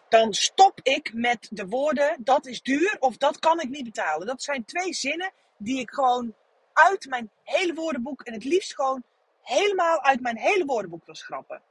[0.08, 4.26] dan stop ik met de woorden dat is duur of dat kan ik niet betalen.
[4.26, 6.34] Dat zijn twee zinnen die ik gewoon
[6.72, 9.04] uit mijn hele woordenboek en het liefst gewoon
[9.42, 11.62] helemaal uit mijn hele woordenboek wil schrappen.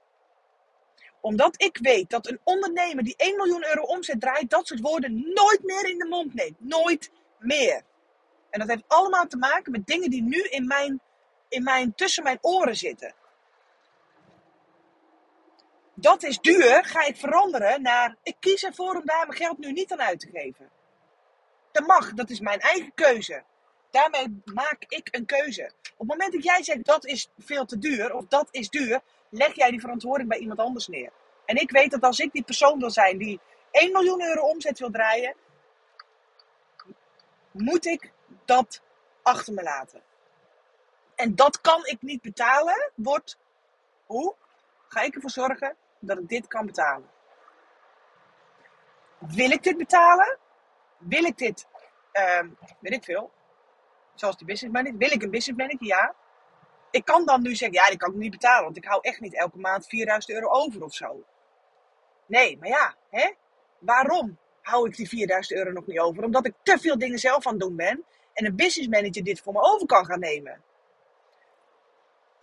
[1.21, 5.13] Omdat ik weet dat een ondernemer die 1 miljoen euro omzet draait, dat soort woorden
[5.13, 6.60] nooit meer in de mond neemt.
[6.60, 7.84] Nooit meer.
[8.49, 11.01] En dat heeft allemaal te maken met dingen die nu in mijn
[11.51, 13.13] in mijn, tussen mijn oren zitten.
[15.93, 18.15] Dat is duur, ga ik veranderen naar.
[18.23, 20.69] Ik kies ervoor om daar mijn geld nu niet aan uit te geven.
[21.71, 23.43] Dat mag, dat is mijn eigen keuze.
[23.89, 25.71] Daarmee maak ik een keuze.
[25.97, 29.01] Op het moment dat jij zegt dat is veel te duur of dat is duur,
[29.29, 31.11] leg jij die verantwoording bij iemand anders neer.
[31.45, 33.39] En ik weet dat als ik die persoon wil zijn die
[33.71, 35.35] 1 miljoen euro omzet wil draaien,
[37.51, 38.11] moet ik
[38.45, 38.81] dat
[39.21, 40.09] achter me laten
[41.21, 43.38] en dat kan ik niet betalen, wordt
[44.05, 44.36] hoe
[44.88, 47.10] ga ik ervoor zorgen dat ik dit kan betalen?
[49.17, 50.38] Wil ik dit betalen?
[50.97, 51.67] Wil ik dit
[52.12, 53.31] ehm, weet ik veel.
[54.15, 54.97] Zoals die business manager.
[54.97, 55.88] Wil ik een business manager?
[55.88, 56.15] Ja.
[56.91, 58.63] Ik kan dan nu zeggen, ja, die kan ik niet betalen.
[58.63, 61.23] Want ik hou echt niet elke maand 4000 euro over of zo.
[62.25, 63.31] Nee, maar ja, hè?
[63.79, 66.23] waarom hou ik die 4000 euro nog niet over?
[66.23, 68.05] Omdat ik te veel dingen zelf aan het doen ben.
[68.34, 70.63] En een business manager dit voor me over kan gaan nemen.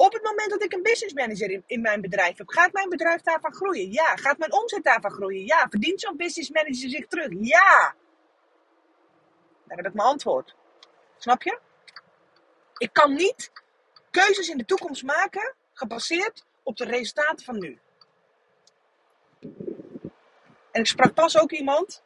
[0.01, 2.89] Op het moment dat ik een business manager in, in mijn bedrijf heb, gaat mijn
[2.89, 3.93] bedrijf daarvan groeien?
[3.93, 4.17] Ja.
[4.17, 5.45] Gaat mijn omzet daarvan groeien?
[5.45, 5.67] Ja.
[5.71, 7.29] Verdient zo'n business manager zich terug?
[7.41, 7.95] Ja.
[9.65, 10.55] Daar heb ik mijn antwoord.
[11.17, 11.59] Snap je?
[12.77, 13.53] Ik kan niet
[14.11, 17.79] keuzes in de toekomst maken gebaseerd op de resultaten van nu.
[20.71, 22.03] En ik sprak pas ook iemand.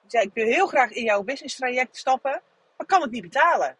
[0.00, 2.42] Die zei: Ik wil heel graag in jouw business traject stappen,
[2.76, 3.76] maar kan het niet betalen.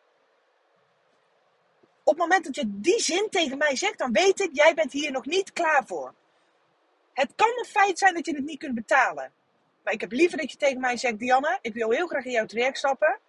[2.05, 4.93] Op het moment dat je die zin tegen mij zegt, dan weet ik, jij bent
[4.93, 6.15] hier nog niet klaar voor.
[7.13, 9.33] Het kan een feit zijn dat je het niet kunt betalen.
[9.83, 12.31] Maar ik heb liever dat je tegen mij zegt, Dianne, ik wil heel graag in
[12.31, 13.21] jouw traject stappen.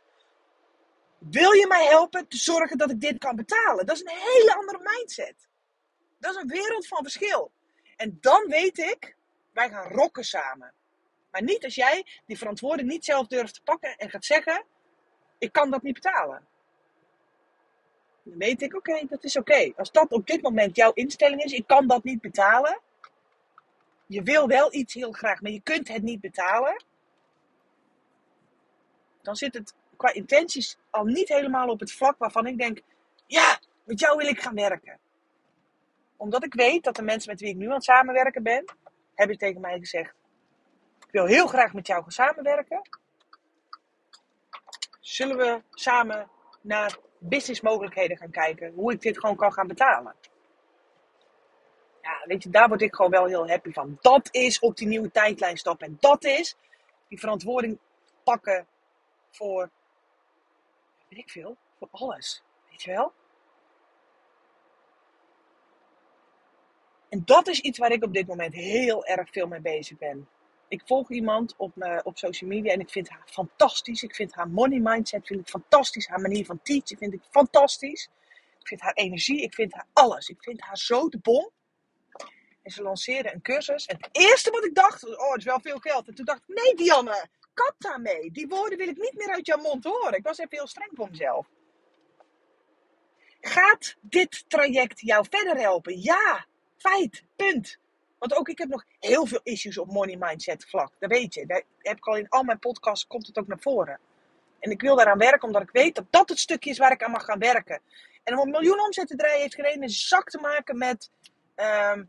[1.18, 3.86] Wil je mij helpen te zorgen dat ik dit kan betalen?
[3.86, 5.48] Dat is een hele andere mindset.
[6.20, 7.52] Dat is een wereld van verschil.
[7.96, 9.16] En dan weet ik,
[9.54, 10.74] wij gaan rocken samen.
[11.32, 14.66] Maar niet als jij die verantwoording niet zelf durft te pakken en gaat zeggen:
[15.38, 16.48] Ik kan dat niet betalen.
[18.26, 19.72] Dan weet ik, oké, dat is oké.
[19.76, 22.80] Als dat op dit moment jouw instelling is, ik kan dat niet betalen.
[24.06, 26.84] Je wil wel iets heel graag, maar je kunt het niet betalen.
[29.22, 32.82] Dan zit het qua intenties al niet helemaal op het vlak waarvan ik denk:
[33.28, 35.00] Ja, met jou wil ik gaan werken.
[36.18, 38.66] Omdat ik weet dat de mensen met wie ik nu aan het samenwerken ben,
[39.16, 40.14] hebben tegen mij gezegd:
[41.00, 42.82] Ik wil heel graag met jou gaan samenwerken.
[45.00, 46.30] Zullen we samen
[46.62, 48.74] naar businessmogelijkheden gaan kijken.
[48.74, 50.16] Hoe ik dit gewoon kan gaan betalen.
[52.02, 53.98] Ja, weet je, daar word ik gewoon wel heel happy van.
[54.02, 55.88] Dat is op die nieuwe tijdlijn stappen.
[55.88, 56.56] En dat is
[57.08, 57.80] die verantwoording
[58.24, 58.68] pakken
[59.30, 59.70] voor,
[61.08, 62.44] weet ik veel, voor alles.
[62.70, 63.14] Weet je wel?
[67.10, 70.28] En dat is iets waar ik op dit moment heel erg veel mee bezig ben
[70.68, 74.04] ik volg iemand op, me, op social media en ik vind haar fantastisch.
[74.04, 76.08] Ik vind haar money mindset vind ik fantastisch.
[76.08, 78.10] Haar manier van teachen vind ik fantastisch.
[78.60, 80.30] Ik vind haar energie, ik vind haar alles.
[80.30, 81.50] Ik vind haar zo de bom.
[82.64, 83.86] En ze lanceerde een cursus.
[83.86, 86.08] En het eerste wat ik dacht, oh, het is wel veel geld.
[86.08, 88.32] En toen dacht ik, nee Dianne, kap daarmee.
[88.32, 90.18] Die woorden wil ik niet meer uit jouw mond horen.
[90.18, 91.48] Ik was even heel streng voor mezelf.
[93.42, 96.02] Gaat dit traject jou verder helpen?
[96.02, 96.46] Ja,
[96.78, 97.78] feit, punt.
[98.26, 100.92] Want ook ik heb nog heel veel issues op money mindset vlak.
[101.00, 101.46] Dat weet je.
[101.46, 104.00] Daar heb ik al in al mijn podcasts komt het ook naar voren.
[104.60, 107.04] En ik wil daaraan werken omdat ik weet dat dat het stukje is waar ik
[107.04, 107.82] aan mag gaan werken.
[108.24, 111.10] En om een miljoen omzet te draaien heeft geen zak te maken met
[111.56, 112.04] ehm,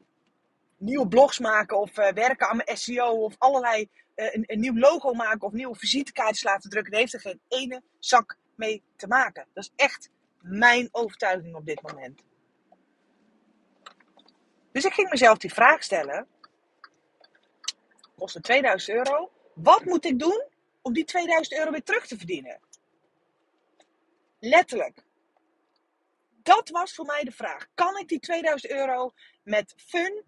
[0.77, 4.79] nieuwe blogs maken of uh, werken aan mijn SEO of allerlei uh, een, een, nieuw
[4.79, 6.93] logo maken of nieuwe visitekaartjes laten drukken.
[6.93, 9.47] Daar heeft er geen ene zak mee te maken.
[9.53, 12.23] Dat is echt mijn overtuiging op dit moment.
[14.77, 16.27] Dus ik ging mezelf die vraag stellen.
[18.17, 19.31] Kostte 2000 euro.
[19.55, 20.45] Wat moet ik doen
[20.83, 22.61] om die 2000 euro weer terug te verdienen?
[24.39, 25.03] Letterlijk.
[26.43, 27.67] Dat was voor mij de vraag.
[27.75, 29.13] Kan ik die 2000 euro
[29.43, 30.25] met fun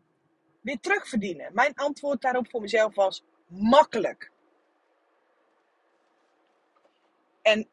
[0.61, 1.55] weer terugverdienen?
[1.55, 4.31] Mijn antwoord daarop voor mezelf was makkelijk.
[7.43, 7.69] En,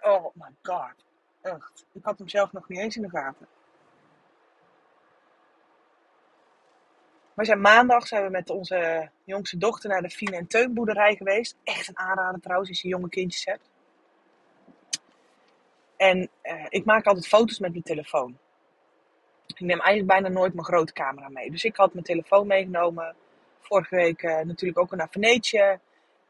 [0.00, 0.94] oh my god,
[1.40, 1.86] echt.
[1.92, 3.48] Ik had hem zelf nog niet eens in de gaten.
[7.38, 11.16] We zijn maandag zijn we met onze jongste dochter naar de Fine en Teun boerderij
[11.16, 11.56] geweest.
[11.64, 13.70] Echt een aanrader trouwens als je jonge kindjes hebt.
[15.96, 18.38] En uh, ik maak altijd foto's met mijn telefoon.
[19.46, 21.50] Ik neem eigenlijk bijna nooit mijn grote camera mee.
[21.50, 23.14] Dus ik had mijn telefoon meegenomen.
[23.60, 25.78] Vorige week uh, natuurlijk ook naar Venetië.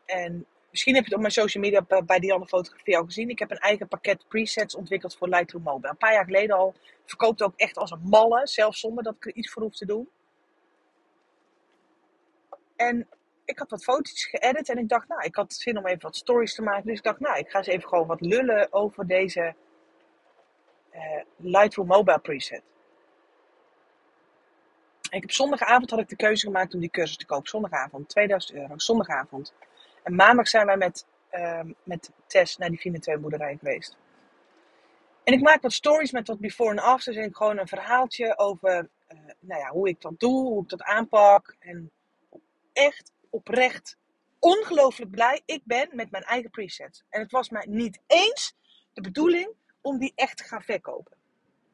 [0.05, 3.29] En misschien heb je het op mijn social media bij die andere fotografie al gezien.
[3.29, 5.90] Ik heb een eigen pakket presets ontwikkeld voor Lightroom Mobile.
[5.90, 6.75] Een paar jaar geleden al.
[7.05, 8.47] Verkoopt ook echt als een malle.
[8.47, 10.09] Zelfs zonder dat ik er iets voor hoef te doen.
[12.78, 13.08] En
[13.44, 16.16] ik had wat foto's geëdit en ik dacht, nou, ik had zin om even wat
[16.16, 16.87] stories te maken.
[16.87, 19.54] Dus ik dacht, nou, ik ga eens even gewoon wat lullen over deze
[20.94, 22.62] uh, Lightroom Mobile preset.
[25.10, 27.48] Ik heb zondagavond had ik de keuze gemaakt om die cursus te kopen.
[27.48, 29.54] Zondagavond, 2000 euro, zondagavond.
[30.02, 33.96] En maandag zijn wij met, uh, met Tess naar die 4 boerderij geweest.
[35.24, 37.16] En ik maak wat stories met wat before en after.
[37.16, 40.68] En ik gewoon een verhaaltje over uh, nou ja, hoe ik dat doe, hoe ik
[40.68, 41.56] dat aanpak.
[41.58, 41.90] En
[42.79, 43.96] echt oprecht
[44.38, 47.04] ongelooflijk blij ik ben met mijn eigen presets.
[47.08, 48.54] En het was mij niet eens
[48.92, 51.16] de bedoeling om die echt te gaan verkopen.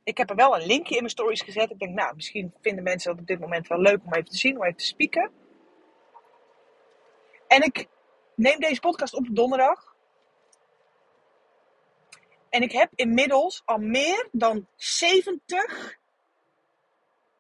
[0.05, 1.71] Ik heb er wel een linkje in mijn stories gezet.
[1.71, 4.37] Ik denk, nou, misschien vinden mensen dat op dit moment wel leuk om even te
[4.37, 5.31] zien, om even te spieken.
[7.49, 7.87] En ik
[8.35, 9.95] neem deze podcast op donderdag.
[12.49, 15.99] En ik heb inmiddels al meer dan 70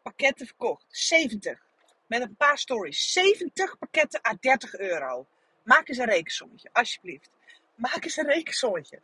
[0.02, 0.84] pakketten verkocht.
[0.88, 1.62] 70.
[2.07, 3.12] Met een paar stories.
[3.12, 5.26] 70 pakketten à 30 euro.
[5.62, 7.30] Maak eens een rekensommetje, alsjeblieft.
[7.74, 9.00] Maak eens een rekensommetje.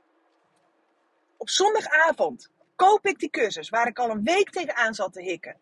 [1.36, 5.56] Op zondagavond koop ik die cursus waar ik al een week tegenaan zat te hikken.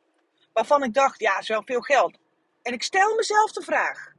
[0.53, 2.18] Waarvan ik dacht, ja, is wel veel geld.
[2.62, 4.12] En ik stel mezelf de vraag.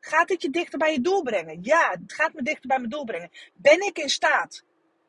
[0.00, 1.62] Gaat dit je dichter bij je doel brengen?
[1.62, 3.30] Ja, het gaat me dichter bij mijn doel brengen.
[3.54, 4.64] Ben ik in staat?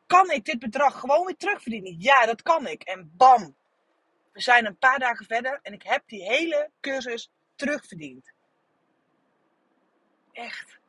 [0.07, 1.95] Kan ik dit bedrag gewoon weer terugverdienen?
[1.99, 2.83] Ja, dat kan ik.
[2.83, 3.55] En bam,
[4.35, 8.31] we zijn een paar dagen verder en ik heb die hele cursus terugverdiend.
[10.31, 10.79] Echt.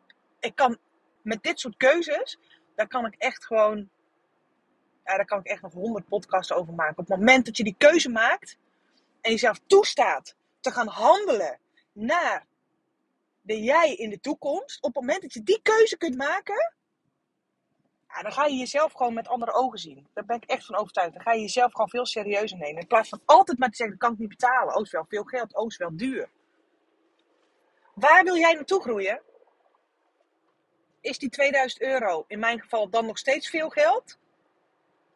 [0.40, 0.78] Ik kan
[1.22, 2.38] met dit soort keuzes,
[2.74, 3.88] daar kan ik echt gewoon,
[5.04, 6.98] ja, daar kan ik echt nog honderd podcasts over maken.
[6.98, 8.58] Op het moment dat je die keuze maakt
[9.20, 11.58] en jezelf toestaat te gaan handelen
[11.92, 12.46] naar
[13.42, 16.74] de jij in de toekomst, op het moment dat je die keuze kunt maken,
[18.22, 20.06] dan ga je jezelf gewoon met andere ogen zien.
[20.14, 21.12] Daar ben ik echt van overtuigd.
[21.12, 22.80] Dan ga je jezelf gewoon veel serieuzer nemen.
[22.80, 24.76] In plaats van altijd maar te zeggen, dat kan ik niet betalen.
[24.76, 25.54] Oh, wel veel geld.
[25.54, 26.28] Oh, wel duur.
[27.94, 29.22] Waar wil jij naartoe groeien?
[31.00, 34.18] Is die 2000 euro in mijn geval dan nog steeds veel geld?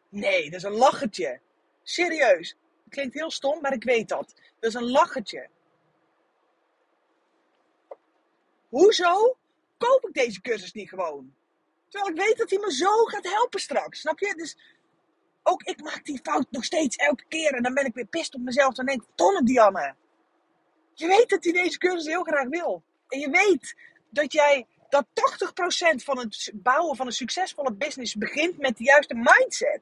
[0.09, 1.39] Nee, dat is een lachertje.
[1.83, 2.55] Serieus.
[2.89, 4.33] klinkt heel stom, maar ik weet dat.
[4.59, 5.49] Dat is een lachertje.
[8.69, 9.37] Hoezo
[9.77, 11.35] koop ik deze cursus niet gewoon?
[11.91, 13.99] Terwijl ik weet dat hij me zo gaat helpen straks.
[13.99, 14.33] Snap je?
[14.35, 14.57] Dus
[15.43, 17.53] ook ik maak die fout nog steeds elke keer.
[17.53, 18.73] En dan ben ik weer pist op mezelf.
[18.73, 19.95] Dan denk ik, tonnen Dianne.
[20.93, 22.83] Je weet dat hij deze cursus heel graag wil.
[23.07, 23.75] En je weet
[24.09, 29.13] dat jij dat 80% van het bouwen van een succesvolle business begint met de juiste
[29.13, 29.81] mindset.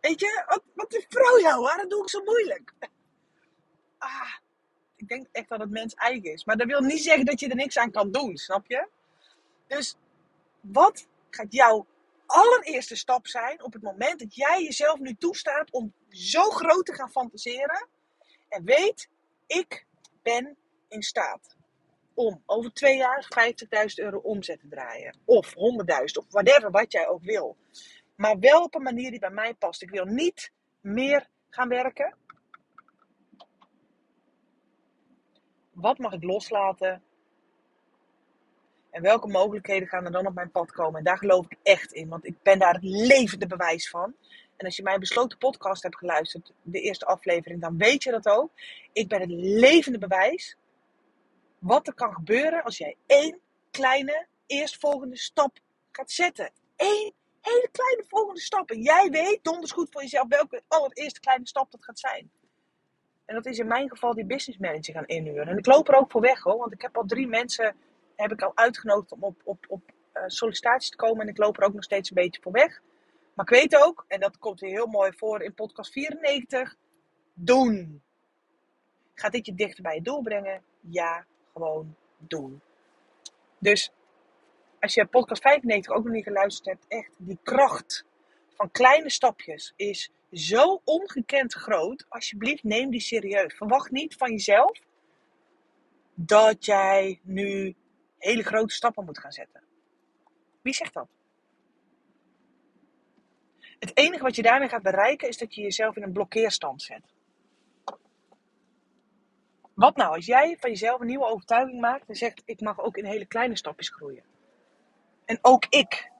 [0.00, 1.62] Weet je, wat, wat is vrouw jou?
[1.62, 2.72] Waarom doe ik zo moeilijk?
[3.98, 4.34] Ah,
[4.96, 6.44] ik denk echt dat het mens eigen is.
[6.44, 8.88] Maar dat wil niet zeggen dat je er niks aan kan doen, snap je?
[9.76, 9.96] Dus
[10.60, 11.86] wat gaat jouw
[12.26, 16.94] allereerste stap zijn op het moment dat jij jezelf nu toestaat om zo groot te
[16.94, 17.88] gaan fantaseren?
[18.48, 19.08] En weet,
[19.46, 19.86] ik
[20.22, 20.56] ben
[20.88, 21.56] in staat
[22.14, 23.28] om over twee jaar
[23.88, 25.18] 50.000 euro omzet te draaien.
[25.24, 25.54] Of 100.000,
[26.12, 27.56] of whatever, wat jij ook wil.
[28.16, 29.82] Maar wel op een manier die bij mij past.
[29.82, 32.16] Ik wil niet meer gaan werken.
[35.72, 37.02] Wat mag ik loslaten?
[38.90, 40.98] En welke mogelijkheden gaan er dan op mijn pad komen?
[40.98, 44.14] En daar geloof ik echt in, want ik ben daar het levende bewijs van.
[44.56, 48.28] En als je mijn besloten podcast hebt geluisterd, de eerste aflevering, dan weet je dat
[48.28, 48.50] ook.
[48.92, 50.56] Ik ben het levende bewijs
[51.58, 55.58] wat er kan gebeuren als jij één kleine eerstvolgende stap
[55.92, 56.52] gaat zetten.
[56.76, 58.70] Eén hele kleine volgende stap.
[58.70, 62.30] En jij weet donders goed voor jezelf welke allereerste kleine stap dat gaat zijn.
[63.24, 65.48] En dat is in mijn geval die business manager gaan inhuren.
[65.48, 67.76] En ik loop er ook voor weg hoor, want ik heb al drie mensen
[68.20, 69.82] heb ik al uitgenodigd om op, op, op
[70.14, 71.22] uh, sollicitaties te komen.
[71.22, 72.80] En ik loop er ook nog steeds een beetje voor weg.
[73.34, 76.76] Maar ik weet ook, en dat komt weer heel mooi voor in podcast 94,
[77.34, 78.02] doen.
[79.14, 80.60] Gaat dit je dichter bij je?
[80.80, 82.60] Ja, gewoon doen.
[83.58, 83.92] Dus
[84.80, 88.04] als je podcast 95 ook nog niet geluisterd hebt, echt die kracht
[88.54, 92.06] van kleine stapjes is zo ongekend groot.
[92.08, 93.54] Alsjeblieft, neem die serieus.
[93.54, 94.80] Verwacht niet van jezelf
[96.14, 97.74] dat jij nu
[98.20, 99.62] hele grote stappen moet gaan zetten.
[100.62, 101.08] Wie zegt dat?
[103.78, 107.02] Het enige wat je daarmee gaat bereiken is dat je jezelf in een blokkeerstand zet.
[109.74, 112.96] Wat nou als jij van jezelf een nieuwe overtuiging maakt en zegt: Ik mag ook
[112.96, 114.24] in hele kleine stapjes groeien?
[115.24, 116.10] En ook ik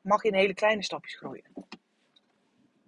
[0.00, 1.44] mag in hele kleine stapjes groeien.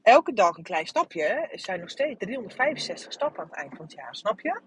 [0.02, 3.94] Elke dag een klein stapje zijn nog steeds 365 stappen aan het eind van het
[3.94, 4.60] jaar, snap je?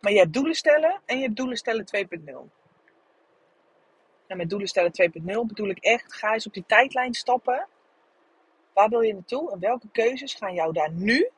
[0.00, 2.58] Maar je hebt doelen stellen en je hebt doelen stellen 2.0.
[4.26, 7.66] En met doelen stellen 2.0 bedoel ik echt, ga eens op die tijdlijn stappen.
[8.72, 11.30] Waar wil je naartoe en welke keuzes gaan jou daar nu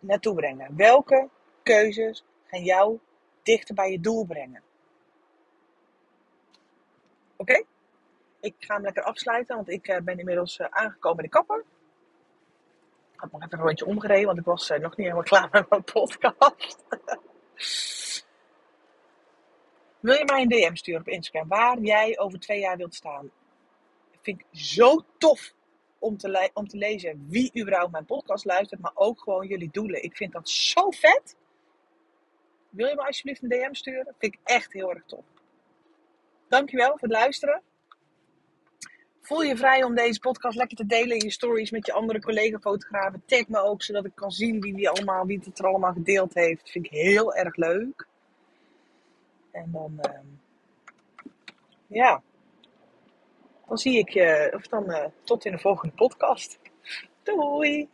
[0.00, 0.76] naartoe brengen?
[0.76, 1.28] Welke
[1.62, 2.98] keuzes gaan jou
[3.42, 4.62] dichter bij je doel brengen?
[7.36, 7.64] Oké?
[8.40, 11.64] Ik ga hem lekker afsluiten, want ik eh, ben inmiddels eh, aangekomen bij de kapper.
[13.16, 15.48] Ik had nog even een rondje omgereden, want ik was uh, nog niet helemaal klaar
[15.52, 16.84] met mijn podcast.
[20.00, 23.30] Wil je mij een DM sturen op Instagram waar jij over twee jaar wilt staan?
[24.10, 25.54] Dat vind ik zo tof
[25.98, 30.02] om te, om te lezen wie überhaupt mijn podcast luistert, maar ook gewoon jullie doelen.
[30.02, 31.36] Ik vind dat zo vet.
[32.70, 34.14] Wil je me alsjeblieft een DM sturen?
[34.18, 35.24] Vind ik echt heel erg tof.
[36.48, 37.62] Dankjewel voor het luisteren.
[39.26, 42.20] Voel je vrij om deze podcast lekker te delen in je stories met je andere
[42.20, 43.22] collega-fotografen.
[43.26, 46.34] Tag me ook, zodat ik kan zien wie, wie, allemaal, wie het er allemaal gedeeld
[46.34, 46.70] heeft.
[46.70, 48.06] Vind ik heel erg leuk.
[49.50, 50.26] En dan, ehm,
[51.86, 52.22] ja,
[53.66, 56.58] dan zie ik je, of dan tot in de volgende podcast.
[57.22, 57.88] Doei!